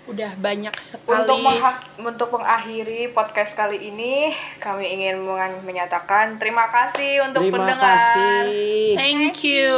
udah 0.03 0.33
banyak 0.35 0.75
sekali. 0.77 1.07
Untuk 1.13 1.39
mengha- 1.39 1.85
untuk 2.01 2.29
mengakhiri 2.33 3.13
podcast 3.13 3.55
kali 3.55 3.79
ini, 3.85 4.33
kami 4.59 4.91
ingin 4.91 5.21
mengan- 5.21 5.63
menyatakan 5.63 6.35
terima 6.35 6.67
kasih 6.67 7.23
untuk 7.23 7.45
terima 7.45 7.63
pendengar. 7.63 7.95
kasih 7.95 8.97
Thank 8.97 9.45
you. 9.45 9.77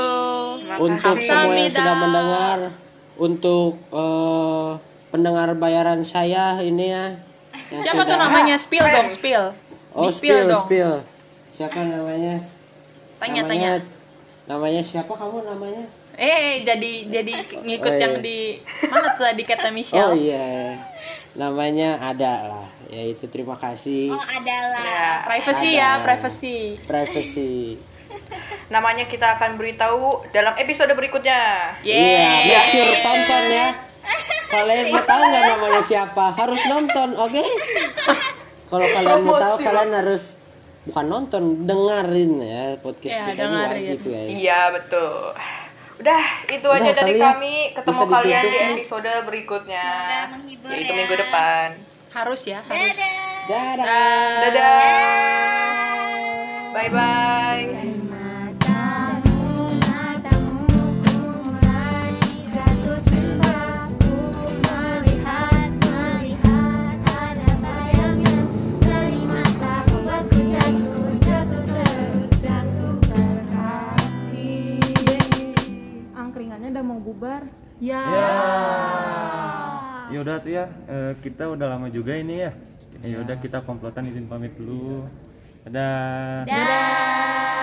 Terima 0.56 0.76
untuk 0.78 1.16
kasih. 1.16 1.28
semua 1.28 1.52
yang 1.54 1.68
sudah 1.70 1.94
mendengar 1.98 2.58
untuk 3.14 3.72
eh, 3.92 4.70
pendengar 5.12 5.52
bayaran 5.54 6.00
saya 6.02 6.56
ini 6.58 6.88
ya 6.88 7.04
Siapa 7.70 8.02
tuh 8.02 8.08
sudah- 8.08 8.20
namanya? 8.22 8.56
Spill 8.56 8.80
dong, 8.82 9.08
spill. 9.08 9.44
oh 9.92 10.08
Di 10.08 10.10
spill 10.10 10.48
dong. 10.48 10.64
spill 10.64 10.92
siapa 11.52 11.78
namanya 11.78 12.40
Tanya, 13.18 13.44
namanya, 13.44 13.70
tanya. 13.76 14.48
namanya 14.48 14.80
siapa 14.80 15.12
kamu 15.12 15.44
namanya 15.46 15.84
Eh, 16.12 16.60
jadi 16.60 17.08
jadi 17.08 17.32
ngikut 17.58 17.88
Oh, 17.88 17.94
iya. 17.94 18.02
yang 18.02 18.14
di 18.20 18.56
mana 18.84 19.12
tuh 19.12 19.24
tadi 19.24 19.42
kata 19.42 19.64
oh 19.64 19.70
Michelle? 19.70 20.12
iya 20.12 20.76
namanya 21.32 21.96
ada 21.98 22.32
lah 22.46 22.66
yaitu 22.86 23.24
terima 23.26 23.56
kasih 23.56 24.12
Oh 24.12 24.20
adalah. 24.20 24.80
Ya, 24.82 25.08
Privacy 25.24 25.70
Ada. 25.70 25.78
ya, 25.78 25.90
privacy. 26.02 26.56
privacy 26.82 27.52
namanya 28.68 29.04
kita 29.04 29.36
akan 29.36 29.56
beritahu 29.56 30.24
dalam 30.30 30.52
episode 30.54 30.88
berikutnya. 30.90 31.72
Iya, 31.80 31.96
Yeay. 31.96 32.44
make 32.46 32.64
sure 32.66 32.92
tonton 33.02 33.44
ya. 33.46 33.68
Kalian 34.52 34.84
mau 34.92 35.00
tahu 35.02 35.22
nggak 35.24 35.44
namanya 35.48 35.80
siapa? 35.80 36.24
Harus 36.36 36.60
nonton, 36.68 37.08
oke? 37.16 37.42
Kalau 38.68 38.86
kalian 38.86 39.20
mau 39.24 39.40
tahu, 39.40 39.56
kalian 39.60 39.90
harus 39.96 40.22
bukan 40.82 41.06
nonton, 41.08 41.42
dengerin 41.64 42.32
ya 42.38 42.62
podcast 42.80 43.16
Ya, 43.16 43.24
kita 43.32 43.32
ini 43.32 43.40
dengerin. 43.48 43.80
wajib 43.80 43.98
guys. 44.04 44.28
Iya, 44.28 44.60
betul. 44.76 45.16
Udah, 46.02 46.24
itu 46.50 46.68
Udah, 46.68 46.82
aja 46.82 46.90
dari 46.92 47.12
ya. 47.14 47.24
kami. 47.32 47.56
Ketemu 47.72 48.02
kalian 48.10 48.42
di 48.42 48.50
nih. 48.50 48.68
episode 48.76 49.12
berikutnya. 49.24 49.86
Yaitu 50.68 50.92
ya. 50.92 50.96
minggu 50.98 51.14
depan. 51.16 51.68
Harus 52.12 52.40
ya, 52.44 52.60
harus. 52.66 52.92
Dadah. 52.92 53.14
Dadah. 53.48 54.40
Dadah. 54.44 54.80
Bye 56.72 56.90
bye. 56.90 57.41
udah 76.82 76.90
mau 76.90 76.98
bubar. 76.98 77.46
Ya. 77.78 78.02
ya. 78.02 78.26
yaudah 80.18 80.42
tuh 80.42 80.50
ya, 80.50 80.66
eh, 80.90 81.14
kita 81.22 81.46
udah 81.54 81.78
lama 81.78 81.86
juga 81.94 82.18
ini 82.18 82.42
ya. 82.42 82.50
ya. 82.98 83.06
Ya 83.06 83.16
udah 83.22 83.38
kita 83.38 83.62
komplotan 83.62 84.10
izin 84.10 84.26
pamit 84.26 84.58
dulu. 84.58 85.06
Dadah. 85.62 86.42
Dadah. 86.42 87.62